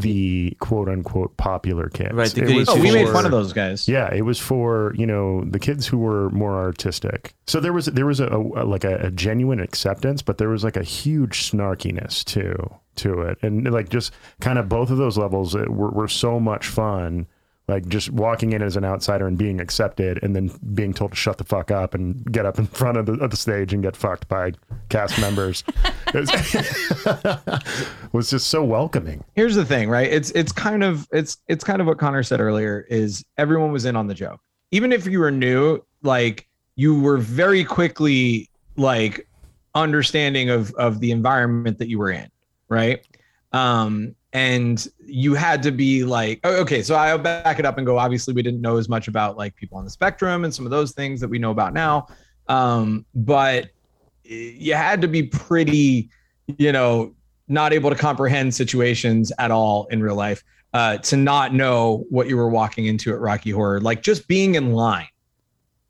[0.00, 3.52] the quote unquote popular kids Right, the It was Oh, we made fun of those
[3.52, 3.88] guys.
[3.88, 7.34] yeah, it was for you know the kids who were more artistic.
[7.46, 10.64] So there was there was a, a like a, a genuine acceptance, but there was
[10.64, 12.54] like a huge snarkiness too
[12.96, 16.66] to it, and like just kind of both of those levels were, were so much
[16.66, 17.26] fun.
[17.70, 21.16] Like just walking in as an outsider and being accepted, and then being told to
[21.16, 23.82] shut the fuck up and get up in front of the, of the stage and
[23.82, 24.52] get fucked by
[24.88, 25.62] cast members,
[26.14, 26.30] was,
[28.12, 29.22] was just so welcoming.
[29.36, 30.12] here's the thing right?
[30.12, 33.84] It's it's kind of it's it's kind of what connor said earlier is everyone was
[33.84, 34.40] in on the joke.
[34.72, 39.28] Even if you were new like you were very quickly like
[39.74, 42.28] understanding of of the environment that you were in
[42.68, 43.06] right?
[43.52, 47.98] Um and you had to be like okay so i'll back it up and go
[47.98, 50.70] obviously we didn't know as much about like people on the spectrum and some of
[50.70, 52.06] those things that we know about now
[52.48, 53.70] um but
[54.22, 56.08] you had to be pretty
[56.58, 57.12] you know
[57.50, 62.28] not able to comprehend situations at all in real life, uh, to not know what
[62.28, 65.08] you were walking into at Rocky Horror, like just being in line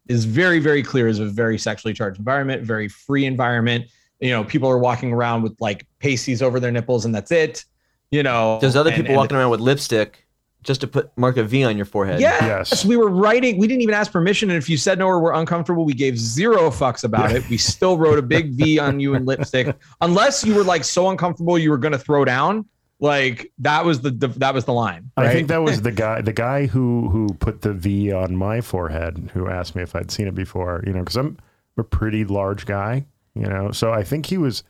[0.09, 3.85] is very, very clear as a very sexually charged environment, very free environment.
[4.21, 7.65] You know, people are walking around with like pasties over their nipples and that's it.
[8.11, 10.27] You know, There's other and- people and- walking around with lipstick
[10.63, 12.21] just to put mark a V on your forehead.
[12.21, 12.43] Yes.
[12.43, 12.85] Yes.
[12.85, 13.57] we were writing.
[13.57, 16.19] We didn't even ask permission, and if you said no or were uncomfortable, we gave
[16.19, 17.49] zero fucks about it.
[17.49, 21.09] We still wrote a big V on you in lipstick, unless you were like so
[21.09, 22.67] uncomfortable you were going to throw down.
[23.03, 25.11] Like that was the, the that was the line.
[25.17, 28.61] I think that was the guy, the guy who who put the V on my
[28.61, 30.85] forehead, who asked me if I'd seen it before.
[30.87, 31.39] You know, because I'm
[31.79, 33.07] a pretty large guy.
[33.35, 34.63] You know, so I think he was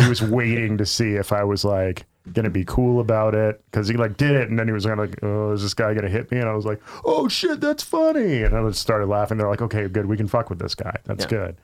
[0.00, 3.86] he was waiting to see if I was like gonna be cool about it because
[3.88, 5.92] he like did it and then he was kind of like, oh, is this guy
[5.94, 6.38] gonna hit me?
[6.38, 8.42] And I was like, oh shit, that's funny.
[8.42, 9.36] And I just started laughing.
[9.38, 10.96] They're like, okay, good, we can fuck with this guy.
[11.04, 11.30] That's Yeah.
[11.30, 11.56] good.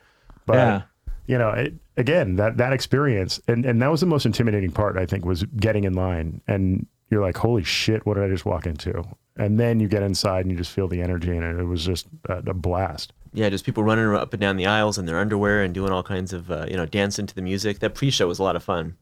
[0.46, 0.82] But Yeah.
[1.26, 4.96] you know, it, again, that that experience, and and that was the most intimidating part.
[4.98, 8.44] I think was getting in line, and you're like, holy shit, what did I just
[8.44, 9.02] walk into?
[9.36, 12.06] And then you get inside and you just feel the energy, and it was just
[12.28, 13.12] a, a blast.
[13.32, 16.02] Yeah, just people running up and down the aisles in their underwear and doing all
[16.02, 17.78] kinds of, uh, you know, dancing to the music.
[17.78, 18.96] That pre-show was a lot of fun.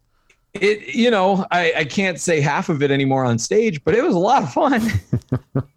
[0.55, 0.95] It.
[0.95, 4.15] You know, I I can't say half of it anymore on stage, but it was
[4.15, 4.91] a lot of fun.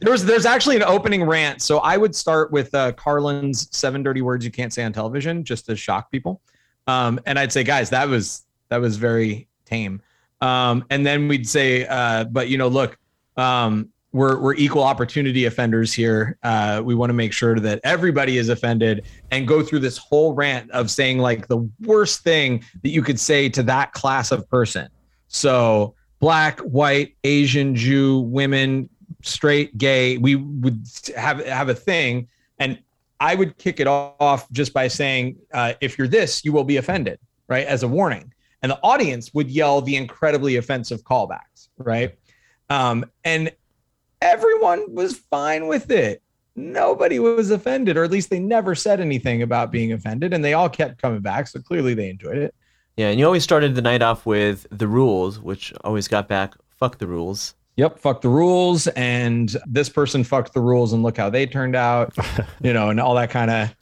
[0.00, 4.02] there was there's actually an opening rant, so I would start with uh, Carlin's seven
[4.02, 6.40] dirty words you can't say on television, just to shock people.
[6.86, 10.02] Um, and I'd say, guys, that was that was very tame.
[10.40, 12.98] Um, and then we'd say, uh, but you know, look,
[13.36, 16.36] um, we're we're equal opportunity offenders here.
[16.42, 20.32] Uh, we want to make sure that everybody is offended, and go through this whole
[20.34, 24.48] rant of saying like the worst thing that you could say to that class of
[24.48, 24.88] person.
[25.28, 28.88] So black, white, Asian, Jew, women,
[29.22, 30.18] straight, gay.
[30.18, 30.84] We would
[31.16, 32.78] have have a thing, and
[33.20, 36.78] I would kick it off just by saying, uh, if you're this, you will be
[36.78, 37.66] offended, right?
[37.66, 38.32] As a warning.
[38.62, 42.14] And the audience would yell the incredibly offensive callbacks, right?
[42.70, 43.50] Um, and
[44.20, 46.22] everyone was fine with it.
[46.56, 50.52] Nobody was offended, or at least they never said anything about being offended, and they
[50.52, 51.46] all kept coming back.
[51.46, 52.54] So clearly they enjoyed it.
[52.96, 56.54] Yeah, and you always started the night off with the rules, which always got back,
[56.76, 57.54] fuck the rules.
[57.76, 61.76] Yep, fuck the rules, and this person fucked the rules, and look how they turned
[61.76, 62.14] out,
[62.62, 63.74] you know, and all that kind of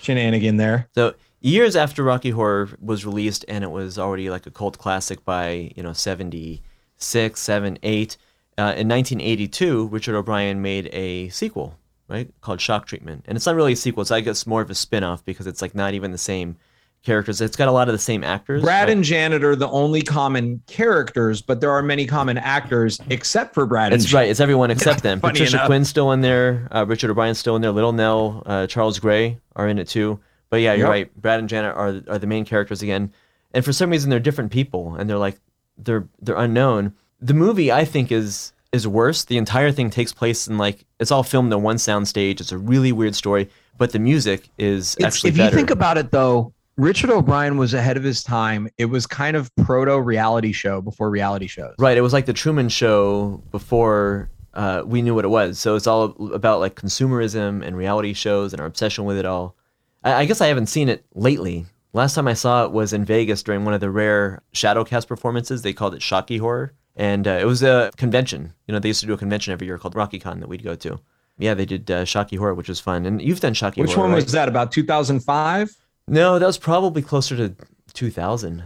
[0.00, 0.88] shenanigan there.
[0.94, 5.24] So years after Rocky Horror was released, and it was already like a cult classic
[5.24, 8.16] by you know 76, 7, 8.
[8.58, 11.78] Uh, in 1982, Richard O'Brien made a sequel,
[12.08, 14.02] right, called Shock Treatment, and it's not really a sequel.
[14.02, 16.56] It's I guess more of a spin-off because it's like not even the same
[17.02, 17.40] characters.
[17.40, 18.62] It's got a lot of the same actors.
[18.62, 18.92] Brad right?
[18.92, 23.66] and Janet are the only common characters, but there are many common actors except for
[23.66, 24.04] Brad and Janet.
[24.04, 24.28] It's right.
[24.28, 25.20] It's everyone except them.
[25.20, 25.66] Patricia enough.
[25.66, 26.68] Quinn's still in there.
[26.70, 27.72] Uh, Richard O'Brien's still in there.
[27.72, 30.20] Little Nell, uh, Charles Gray are in it too.
[30.50, 30.90] But yeah, you're Yep.
[30.90, 31.20] right.
[31.20, 33.12] Brad and Janet are are the main characters again,
[33.54, 35.40] and for some reason they're different people, and they're like
[35.78, 36.92] they're they're unknown.
[37.22, 39.24] The movie I think is is worse.
[39.24, 42.40] The entire thing takes place in like it's all filmed on one sound stage.
[42.40, 43.48] It's a really weird story,
[43.78, 45.50] but the music is It's- actually if better.
[45.50, 49.36] you think about it though richard o'brien was ahead of his time it was kind
[49.36, 51.98] of proto reality show before reality shows Right.
[51.98, 55.58] It was like the Truman Show before uh, we knew what it was.
[55.58, 59.54] So it's all about like consumerism and reality shows and our obsession with it all.
[60.02, 61.66] I, I guess I haven't seen it lately.
[61.92, 65.60] Last time I saw it was in Vegas during one of the rare Shadowcast performances.
[65.60, 66.72] They called it Shocky Horror.
[66.96, 68.52] And uh, it was a convention.
[68.66, 70.74] You know, they used to do a convention every year called RockyCon that we'd go
[70.74, 71.00] to.
[71.38, 73.06] Yeah, they did uh, Shocky Horror, which was fun.
[73.06, 73.86] And you've done Shocky Horror.
[73.88, 74.08] which Horror.
[74.08, 74.22] one right?
[74.24, 75.70] was that about 2005
[76.08, 77.54] No, that was probably closer to
[77.94, 78.62] 2000.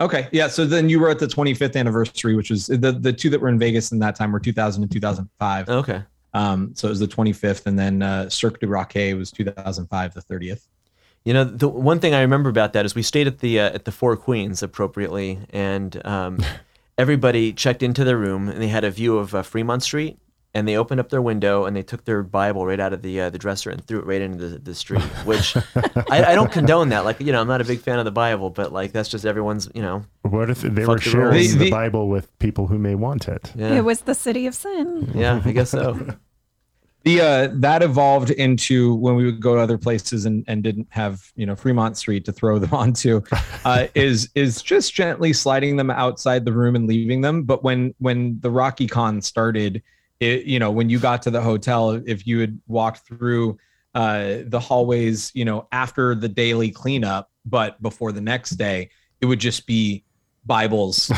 [0.00, 3.28] okay yeah so then you were at the 25th anniversary which was the the two
[3.28, 6.02] that were in vegas in that time were 2000 and 2005 Okay.
[6.32, 10.22] um so it was the 25th and then uh cirque du rocket was 2005 the
[10.22, 10.62] 30th
[11.24, 13.74] You know, the one thing I remember about that is we stayed at the uh,
[13.76, 16.38] at the Four Queens appropriately, and um,
[17.00, 20.18] everybody checked into their room, and they had a view of uh, Fremont Street,
[20.52, 23.20] and they opened up their window, and they took their Bible right out of the
[23.20, 25.02] uh, the dresser and threw it right into the, the street.
[25.24, 25.56] Which
[26.10, 27.04] I, I don't condone that.
[27.04, 29.24] Like, you know, I'm not a big fan of the Bible, but like that's just
[29.24, 29.68] everyone's.
[29.74, 32.78] You know, What if they were the sharing the, The- the- Bible with people who
[32.78, 33.52] may want it?
[33.56, 35.10] yeah, It was the city of sin.
[35.14, 35.96] yeah, I guess so.
[37.04, 40.86] the uh that evolved into when we would go to other places and and didn't
[40.90, 43.22] have you know Fremont Street to throw them onto
[43.64, 47.42] uh is is just gently sliding them outside the room and leaving them.
[47.42, 49.82] But when when the Rocky Con started
[50.20, 53.58] it you know when you got to the hotel if you had walked through
[53.94, 58.90] uh the hallways you know after the daily cleanup but before the next day
[59.20, 60.04] it would just be
[60.46, 61.10] Bibles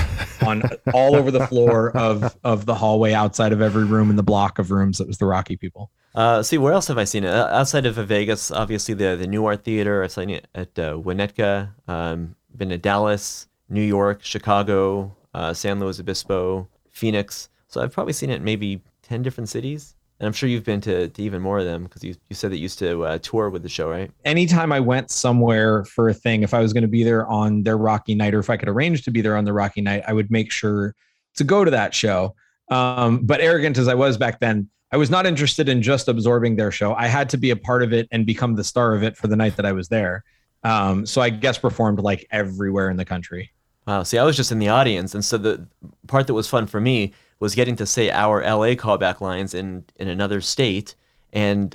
[0.47, 0.63] on
[0.93, 4.59] all over the floor of of the hallway outside of every room in the block
[4.59, 5.91] of rooms that was the Rocky people.
[6.15, 7.31] Uh, see, where else have I seen it?
[7.31, 10.03] Uh, outside of Vegas, obviously the the Nuart Theater.
[10.03, 11.71] I've seen it at uh, Winnetka.
[11.89, 17.49] Um, been to Dallas, New York, Chicago, uh, San Luis Obispo, Phoenix.
[17.69, 19.95] So I've probably seen it maybe 10 different cities.
[20.23, 22.53] And I'm sure you've been to, to even more of them because you, you said
[22.53, 24.09] that you used to uh, tour with the show, right?
[24.25, 27.65] Anytime I went somewhere for a thing, if I was going to be there on
[27.65, 30.05] their Rocky night or if I could arrange to be there on the Rocky night,
[30.07, 30.95] I would make sure
[31.35, 32.37] to go to that show.
[32.69, 36.55] Um, but arrogant as I was back then, I was not interested in just absorbing
[36.55, 36.95] their show.
[36.95, 39.27] I had to be a part of it and become the star of it for
[39.27, 40.23] the night that I was there.
[40.63, 43.51] Um, so I guess performed like everywhere in the country.
[43.89, 44.05] Wow.
[44.05, 45.67] See, I was just in the audience, and so the
[46.07, 47.13] part that was fun for me
[47.43, 50.95] was getting to say our LA callback lines in in another state
[51.33, 51.75] and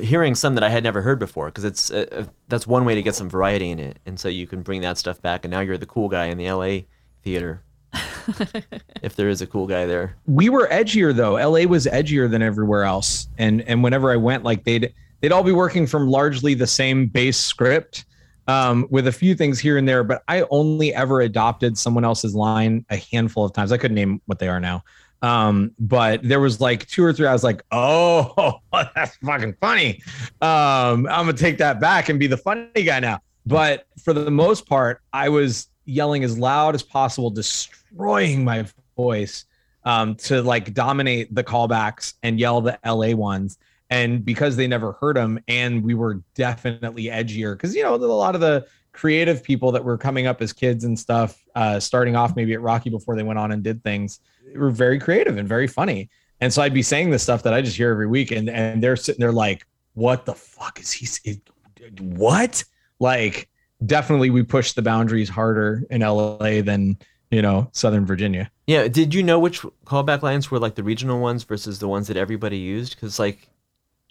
[0.00, 2.94] hearing some that I had never heard before because it's uh, uh, that's one way
[2.94, 5.50] to get some variety in it, and so you can bring that stuff back, and
[5.50, 6.82] now you're the cool guy in the LA
[7.24, 7.64] theater.
[9.02, 10.16] if there is a cool guy there.
[10.26, 11.32] We were edgier though.
[11.32, 13.26] LA was edgier than everywhere else.
[13.36, 17.06] And and whenever I went, like they'd they'd all be working from largely the same
[17.06, 18.04] base script.
[18.50, 22.34] Um, with a few things here and there, but I only ever adopted someone else's
[22.34, 23.70] line a handful of times.
[23.70, 24.82] I couldn't name what they are now.
[25.22, 27.28] Um, but there was like two or three.
[27.28, 30.02] I was like, oh, that's fucking funny.
[30.40, 33.20] Um, I'm gonna take that back and be the funny guy now.
[33.46, 39.44] But for the most part, I was yelling as loud as possible, destroying my voice
[39.84, 43.58] um, to like dominate the callbacks and yell the LA ones.
[43.90, 47.96] And because they never heard them, and we were definitely edgier, because you know a
[47.96, 52.16] lot of the creative people that were coming up as kids and stuff, uh, starting
[52.16, 54.20] off maybe at Rocky before they went on and did things,
[54.54, 56.08] were very creative and very funny.
[56.40, 58.82] And so I'd be saying this stuff that I just hear every week, and and
[58.82, 61.06] they're sitting there like, "What the fuck is he?
[61.06, 61.42] Saying
[61.98, 62.64] what?"
[62.98, 63.48] Like
[63.84, 66.98] definitely we pushed the boundaries harder in LA than
[67.30, 68.50] you know Southern Virginia.
[68.66, 72.08] Yeah, did you know which callback lines were like the regional ones versus the ones
[72.08, 72.94] that everybody used?
[72.94, 73.49] Because like,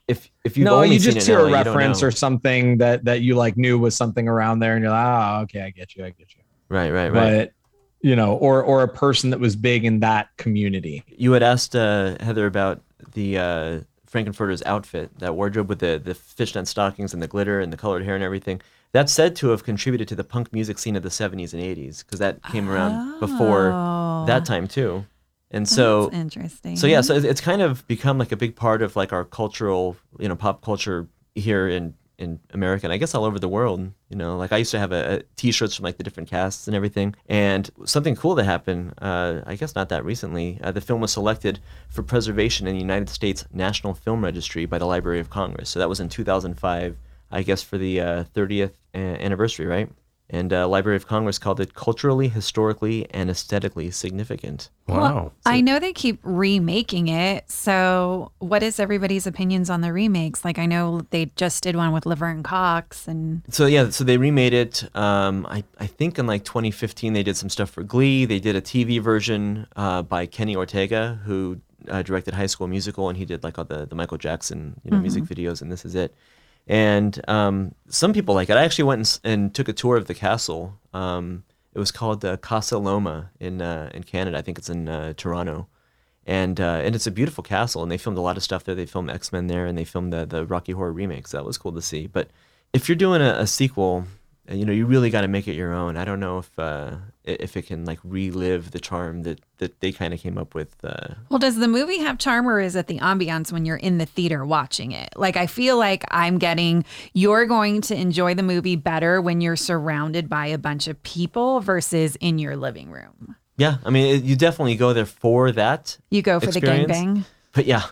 [0.10, 3.36] if if you no, you just hear LA, a reference or something that that you
[3.36, 6.10] like knew was something around there, and you're like, oh, okay, I get you, I
[6.10, 6.41] get you.
[6.68, 7.14] Right, right, right.
[7.14, 7.53] But
[8.01, 11.03] you know, or or a person that was big in that community.
[11.07, 12.82] You had asked uh, Heather about
[13.14, 17.72] the uh, Frank-N-Furter's outfit, that wardrobe with the the fishnet stockings and the glitter and
[17.72, 18.62] the colored hair and everything.
[18.91, 22.03] That's said to have contributed to the punk music scene of the 70s and 80s
[22.03, 25.05] because that came around oh, before that time too.
[25.52, 26.76] And so interesting.
[26.76, 29.97] So yeah, so it's kind of become like a big part of like our cultural,
[30.20, 33.80] you know, pop culture here in in America and I guess all over the world.
[34.10, 36.68] You know, like I used to have a, a T-shirts from like the different casts
[36.68, 37.16] and everything.
[37.28, 40.60] And something cool that happened, uh, I guess not that recently.
[40.62, 44.78] Uh, the film was selected for preservation in the United States National Film Registry by
[44.78, 45.70] the Library of Congress.
[45.70, 46.97] So that was in 2005.
[47.32, 49.88] I guess, for the uh, 30th anniversary, right?
[50.32, 54.70] And uh, Library of Congress called it culturally, historically, and aesthetically significant.
[54.88, 55.00] Wow.
[55.00, 57.50] Well, so, I know they keep remaking it.
[57.50, 60.46] So, what is everybody's opinions on the remakes?
[60.46, 64.18] Like, I know they just did one with Laverne Cox, and so yeah, so they
[64.18, 64.84] remade it.
[64.96, 68.26] Um, I I think in like 2015 they did some stuff for Glee.
[68.26, 73.10] They did a TV version uh, by Kenny Ortega, who uh, directed High School Musical,
[73.10, 75.04] and he did like all the the Michael Jackson you know mm-hmm.
[75.04, 76.14] music videos, and this is it
[76.70, 78.55] and um, some people like it.
[78.55, 80.80] I actually went and, and took a tour of the castle.
[80.93, 81.43] Um,
[81.74, 84.38] it was called uh, Casa Loma in uh, in Canada.
[84.38, 85.67] I think it's in uh, Toronto,
[86.28, 87.82] and uh, and it's a beautiful castle.
[87.82, 88.76] And they filmed a lot of stuff there.
[88.76, 91.32] They filmed X Men there, and they filmed the the Rocky Horror remakes.
[91.32, 92.05] That was cool to see.
[92.05, 92.30] But
[92.72, 94.05] if you're doing a, a sequel,
[94.52, 95.95] you know, you really got to make it your own.
[95.95, 99.91] I don't know if uh, if it can like relive the charm that that they
[99.91, 100.76] kind of came up with.
[100.84, 101.16] Uh...
[101.30, 104.06] Well, does the movie have charm, or is it the ambiance when you're in the
[104.06, 105.10] theater watching it?
[105.16, 106.84] Like, I feel like I'm getting
[107.14, 111.60] you're going to enjoy the movie better when you're surrounded by a bunch of people
[111.60, 113.36] versus in your living room.
[113.58, 115.97] Yeah, I mean, it, you definitely go there for that.
[116.10, 116.88] You go for experience.
[116.88, 117.26] the gangbang.
[117.52, 117.84] But yeah,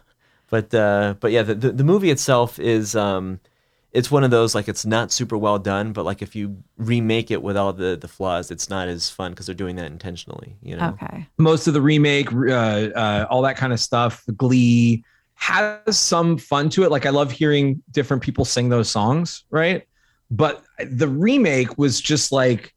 [0.49, 2.95] but uh, but yeah, the, the, the movie itself is.
[2.95, 3.39] Um,
[3.91, 7.31] it's one of those like it's not super well done, but like if you remake
[7.31, 10.57] it with all the the flaws, it's not as fun because they're doing that intentionally.
[10.61, 10.97] You know.
[11.01, 11.27] Okay.
[11.37, 15.03] Most of the remake, uh, uh, all that kind of stuff, Glee
[15.35, 16.91] has some fun to it.
[16.91, 19.87] Like I love hearing different people sing those songs, right?
[20.29, 22.73] But the remake was just like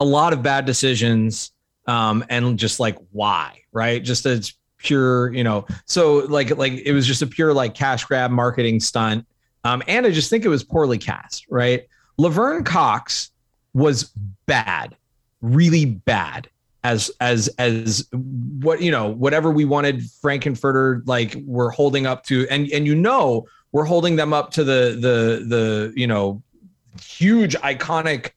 [0.00, 1.52] a lot of bad decisions,
[1.86, 4.02] um, and just like why, right?
[4.02, 5.66] Just as pure, you know.
[5.86, 9.24] So like like it was just a pure like cash grab marketing stunt
[9.64, 11.86] um, and I just think it was poorly cast, right?
[12.18, 13.30] Laverne Cox
[13.74, 14.10] was
[14.46, 14.96] bad,
[15.40, 16.48] really bad
[16.84, 18.08] as as as
[18.60, 22.94] what you know whatever we wanted Frank-N-Furter like we're holding up to and and you
[22.94, 26.42] know we're holding them up to the the the you know
[27.00, 28.30] huge iconic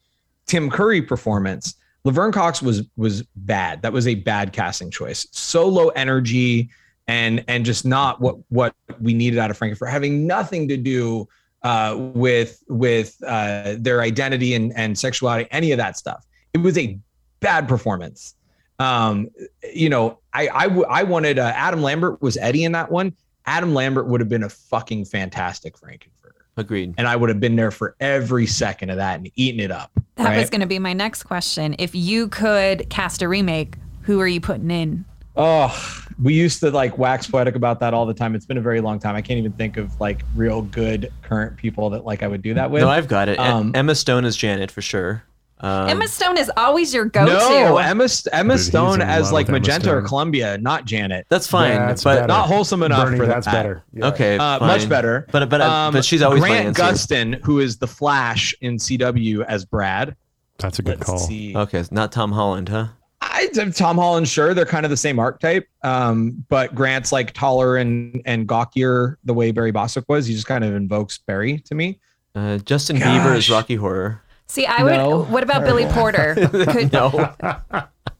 [0.45, 1.76] Tim Curry performance.
[2.03, 3.82] Laverne Cox was was bad.
[3.82, 5.28] That was a bad casting choice.
[5.32, 6.69] So low energy
[7.08, 10.78] and and just not what what we needed out of Frankie for having nothing to
[10.78, 11.28] do
[11.64, 16.26] uh, with with uh, their identity and and sexuality, any of that stuff.
[16.53, 16.97] It was a
[17.39, 18.36] bad performance.
[18.80, 19.30] Um,
[19.74, 23.14] you know, I I, w- I wanted uh, Adam Lambert was Eddie in that one.
[23.45, 26.95] Adam Lambert would have been a fucking fantastic Frank-N-Furter, Agreed.
[26.97, 29.91] and I would have been there for every second of that and eating it up.
[30.16, 30.38] That right?
[30.38, 31.76] was going to be my next question.
[31.78, 35.06] If you could cast a remake, who are you putting in?
[35.38, 38.36] Oh, we used to like wax poetic about that all the time.
[38.36, 39.15] It's been a very long time.
[39.15, 42.53] I can't even think of like real good current people that like I would do
[42.53, 42.81] that with.
[42.81, 43.38] No, I've got it.
[43.39, 45.23] Um, Emma Stone is Janet for sure.
[45.61, 47.31] Um, Emma Stone is always your go-to.
[47.31, 51.25] no, Emma Emma Dude, Stone as like Magenta or Columbia, not Janet.
[51.29, 52.27] that's fine, That's but better.
[52.27, 53.53] Not wholesome enough Bernie, for that's that.
[53.53, 53.83] better.
[53.93, 54.07] Yeah.
[54.07, 54.67] okay, Uh, fine.
[54.67, 55.25] much better.
[55.31, 56.83] But but uh, Um, but she's always Grant answer.
[56.83, 60.15] Gustin, who is the Flash in CW as Brad.
[60.59, 61.17] That's a good Let's call.
[61.19, 61.55] see.
[61.55, 62.88] Okay, it's not Tom Holland, huh?
[63.22, 65.68] I Tom Holland, sure, they're kind of the same archetype.
[65.84, 70.28] Um, but Grant's like taller and and gawkier the way Barry Bostwick was.
[70.28, 71.99] He just kind of invokes Barry to me.
[72.34, 74.22] Uh, Justin Bieber is Rocky Horror.
[74.47, 75.30] See, I would.
[75.30, 76.36] What about Billy Porter?
[76.68, 77.34] Could, no,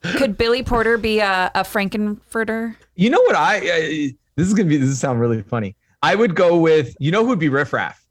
[0.02, 2.76] could Billy Porter be a, a Frank-N-Furter?
[2.96, 3.58] You know what I?
[3.58, 4.78] Uh, this is gonna be.
[4.78, 5.76] This is sound really funny.
[6.02, 6.96] I would go with.
[7.00, 8.06] You know who would be Riff Raff?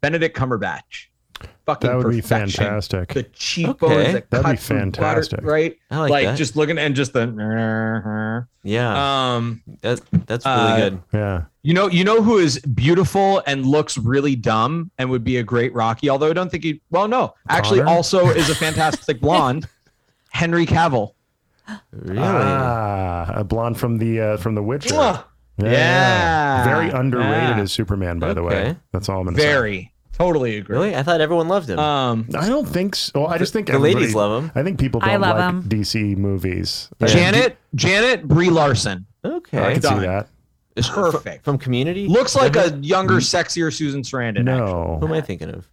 [0.00, 1.06] Benedict Cumberbatch.
[1.70, 3.12] Fucking That would be fantastic.
[3.14, 4.12] The cheekbones Okay.
[4.12, 5.40] that That'd cut be through butter, fantastic.
[5.42, 5.76] right?
[5.90, 6.38] I like, Like, that.
[6.38, 8.46] just looking and just the.
[8.64, 11.02] yeah, Um, that, that's really uh, good.
[11.12, 11.42] Yeah.
[11.62, 15.42] you know, you know who is beautiful and looks really dumb and would be a
[15.42, 16.10] great Rocky.
[16.10, 16.80] Although I don't think he.
[16.90, 17.90] Well, no, actually, Connor?
[17.92, 19.68] also is a fantastic blonde.
[20.32, 21.12] Henry Cavill.
[21.92, 22.18] Really?
[22.20, 24.94] Ah, a blonde from the uh, from The Witcher.
[24.94, 25.24] Mwah.
[25.58, 25.70] Yeah.
[25.70, 26.64] Yeah.
[26.64, 27.60] Very underrated Yeah.
[27.60, 28.54] as Superman, by the way.
[28.70, 28.76] Okay.
[28.92, 29.44] That's all I'm gonna say.
[29.46, 29.92] Very.
[30.20, 30.76] Totally agree.
[30.76, 30.94] really?
[30.96, 31.78] I thought everyone loved him.
[31.78, 33.26] Um, I don't think so.
[33.26, 34.52] I just think the ladies love him.
[34.54, 35.62] I think people I don't love like 'em.
[35.62, 36.90] DC movies.
[37.00, 37.06] Yeah.
[37.06, 40.02] Janet, Janet Brie Larson Okay, I can see Done.
[40.02, 40.28] that.
[40.76, 41.44] Is she fr- perfect.
[41.44, 42.06] from Community.
[42.06, 44.44] looks like a younger, sexier Susan Sarandon.
[44.44, 44.98] No.
[45.00, 45.66] Who am I thinking of?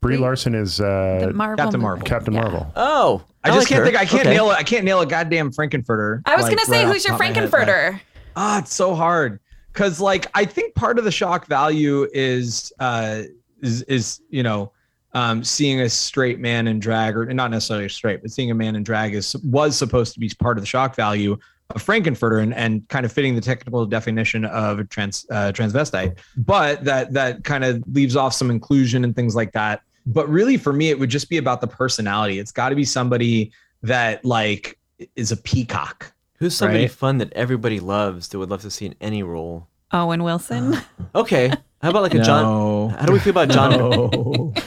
[0.00, 1.56] Brie Brie- Larson is The uh, Marvel.
[1.62, 1.86] Captain movie.
[1.88, 2.06] Marvel.
[2.06, 2.40] Captain Yeah.
[2.40, 2.72] Marvel.
[2.76, 3.84] Oh, I just like can't her.
[3.84, 3.96] think.
[3.98, 4.30] I can't Okay.
[4.34, 4.54] nail it.
[4.54, 6.22] I can't nail a goddamn Frank-N-Furter.
[6.24, 7.50] I was like, gonna say, right off who's the your top of my head, but-
[7.66, 8.00] Frank-N-Furter?
[8.36, 9.38] Ah, it's so hard
[9.72, 13.22] because, like, I think part of the shock value is, uh,
[13.66, 14.72] is, is you know,
[15.12, 18.76] um, seeing a straight man in drag, or not necessarily straight, but seeing a man
[18.76, 21.36] in drag is was supposed to be part of the shock value
[21.70, 26.18] of Frank-N-Furter and, and kind of fitting the technical definition of a trans uh, transvestite.
[26.36, 29.82] But that that kind of leaves off some inclusion and things like that.
[30.06, 32.38] But really, for me, it would just be about the personality.
[32.38, 33.52] It's got to be somebody
[33.82, 34.78] that like
[35.16, 36.12] is a peacock.
[36.38, 36.90] Who's somebody Right.
[36.90, 39.66] fun that everybody loves that would love to see in any role?
[39.92, 40.76] Owen Wilson.
[41.14, 41.50] Okay,
[41.82, 42.90] how about like a John?
[42.90, 43.70] How do we feel about John?
[43.72, 44.52] No.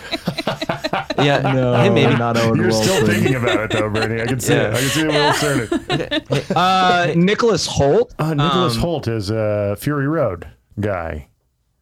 [1.20, 2.16] Yeah, No, him maybe.
[2.16, 4.22] not Owen You're still thinking about it though, Bernie.
[4.22, 4.74] I can see it.
[4.74, 6.56] I can see it Will Cernan.
[6.56, 8.14] Uh, Nicholas Hoult.
[8.20, 10.48] Uh, Nicholas Um, Hoult is a Fury Road
[10.80, 11.28] guy,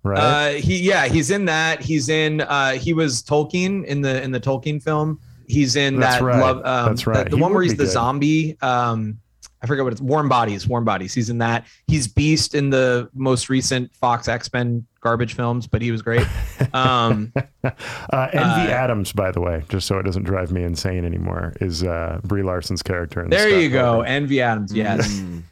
[0.02, 0.20] right?
[0.20, 1.82] Uh, he yeah, he's in that.
[1.82, 2.42] He's in.
[2.42, 5.20] Uh, he was Tolkien in the in the Tolkien film.
[5.48, 6.24] He's in That's that.
[6.26, 6.40] right.
[6.40, 7.24] Love, um, That's right.
[7.30, 7.92] The, the one where he's the good.
[7.92, 8.58] zombie.
[8.64, 9.20] Um,
[9.62, 10.02] I forget what it's.
[10.02, 10.68] Warm Bodies.
[10.68, 11.14] Warm Bodies.
[11.14, 11.66] He's in that.
[11.88, 16.26] He's Beast in the most recent Fox X Men garbage films, but he was great.
[16.74, 17.32] Um,
[17.64, 21.54] Uh, Envy uh, Adams, by the way, just so it doesn't drive me insane anymore,
[21.62, 23.24] is uh, Brie Larson's character.
[23.24, 23.94] In there Scott you go.
[23.96, 24.06] Pilgrim.
[24.12, 24.74] Envy Adams.
[24.74, 25.08] Yes.
[25.20, 25.44] Mm.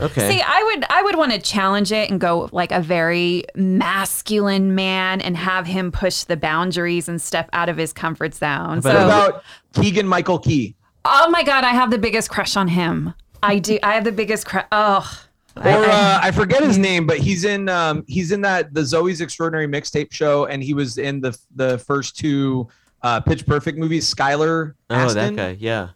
[0.00, 0.30] Okay.
[0.36, 4.76] See, I would I would want to challenge it and go like a very masculine
[4.76, 8.80] man and have him push the boundaries and step out of his comfort zone.
[8.80, 9.42] But So, What about
[9.74, 10.76] Keegan Michael Key?
[11.04, 13.14] oh my god, I have the biggest crush on him.
[13.42, 13.78] I do.
[13.82, 14.66] I have the biggest crush.
[14.72, 15.24] Oh,
[15.56, 19.20] Or uh, I forget his name, but he's in um, he's in that the Zoey's
[19.20, 22.68] Extraordinary Mixtape show, and he was in the the first two
[23.02, 24.12] uh, Pitch Perfect movies.
[24.12, 25.36] Skylar oh, Astin.
[25.36, 25.56] that guy.
[25.58, 25.88] Yeah.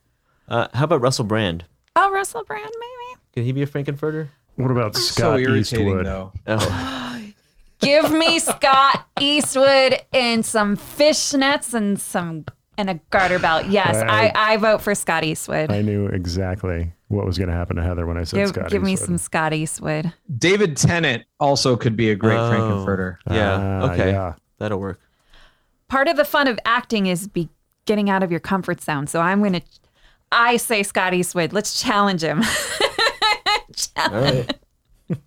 [0.48, 1.64] Uh, how about Russell Brand?
[1.96, 3.20] oh, Russell Brand, maybe.
[3.34, 4.28] Could he be a Frank-N-Furter?
[4.56, 6.06] What about So Scott irritating Eastwood?
[6.06, 6.32] though.
[6.46, 7.22] Oh,
[7.80, 12.44] Give me Scott Eastwood in some fishnets and some
[12.78, 13.66] and a garter belt.
[13.66, 15.70] Yes, I- I, I vote for Scott Eastwood.
[15.72, 18.70] I knew exactly what was going to happen to Heather when I said Give, Scott
[18.70, 19.06] give me Eastwood.
[19.08, 20.12] some Scott Eastwood.
[20.38, 22.48] David Tennant also could be a great Oh.
[22.50, 23.16] Frank-N-Furter.
[23.30, 23.80] yeah.
[23.84, 24.10] Ah, okay.
[24.12, 24.34] yeah.
[24.58, 25.00] That'll work.
[25.88, 27.48] Part of the fun of acting is be
[27.84, 29.06] getting out of your comfort zone.
[29.06, 29.60] So I'm gonna,
[30.30, 31.52] I say Scott Eastwood.
[31.52, 32.42] Let's challenge him.
[33.96, 34.58] All right.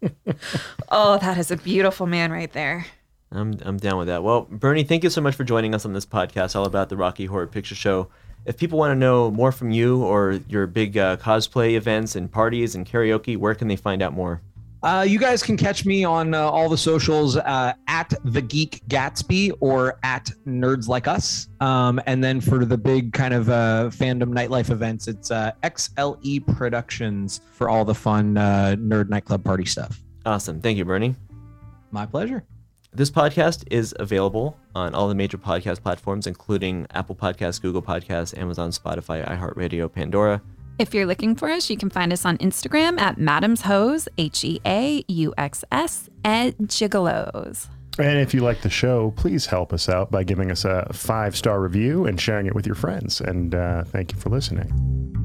[0.89, 2.85] oh, that is a beautiful man right there.
[3.31, 4.23] I'm I'm down with that.
[4.23, 6.95] Well, Bernie, thank you so much for joining us on this podcast all about the
[6.97, 8.07] Rocky Horror Picture Show.
[8.45, 12.31] If people want to know more from you or your big uh, cosplay events and
[12.31, 14.41] parties and karaoke, where can they find out more?
[14.83, 18.83] Uh, you guys can catch me on uh, all the socials uh, at the Geek
[18.87, 21.47] Gatsby or at Nerds Like Us.
[21.59, 26.45] Um, and then for the big kind of uh, fandom nightlife events, it's uh, XLE
[26.55, 29.99] Productions for all the fun uh, nerd nightclub party stuff.
[30.23, 30.61] Awesome.
[30.61, 31.15] Thank you, Bernie.
[31.89, 32.43] My pleasure.
[32.95, 38.37] This podcast is available on all the major podcast platforms, including Apple Podcasts, Google Podcasts,
[38.37, 40.41] Amazon, Spotify, iHeartRadio, Pandora.
[40.79, 44.45] If you're looking for us, you can find us on Instagram at Madam's Heauxs, H
[44.45, 47.67] E A U X S, and Gigolos.
[47.99, 51.35] And if you like the show, please help us out by giving us a five
[51.35, 53.19] star review and sharing it with your friends.
[53.19, 55.24] And uh, thank you for listening.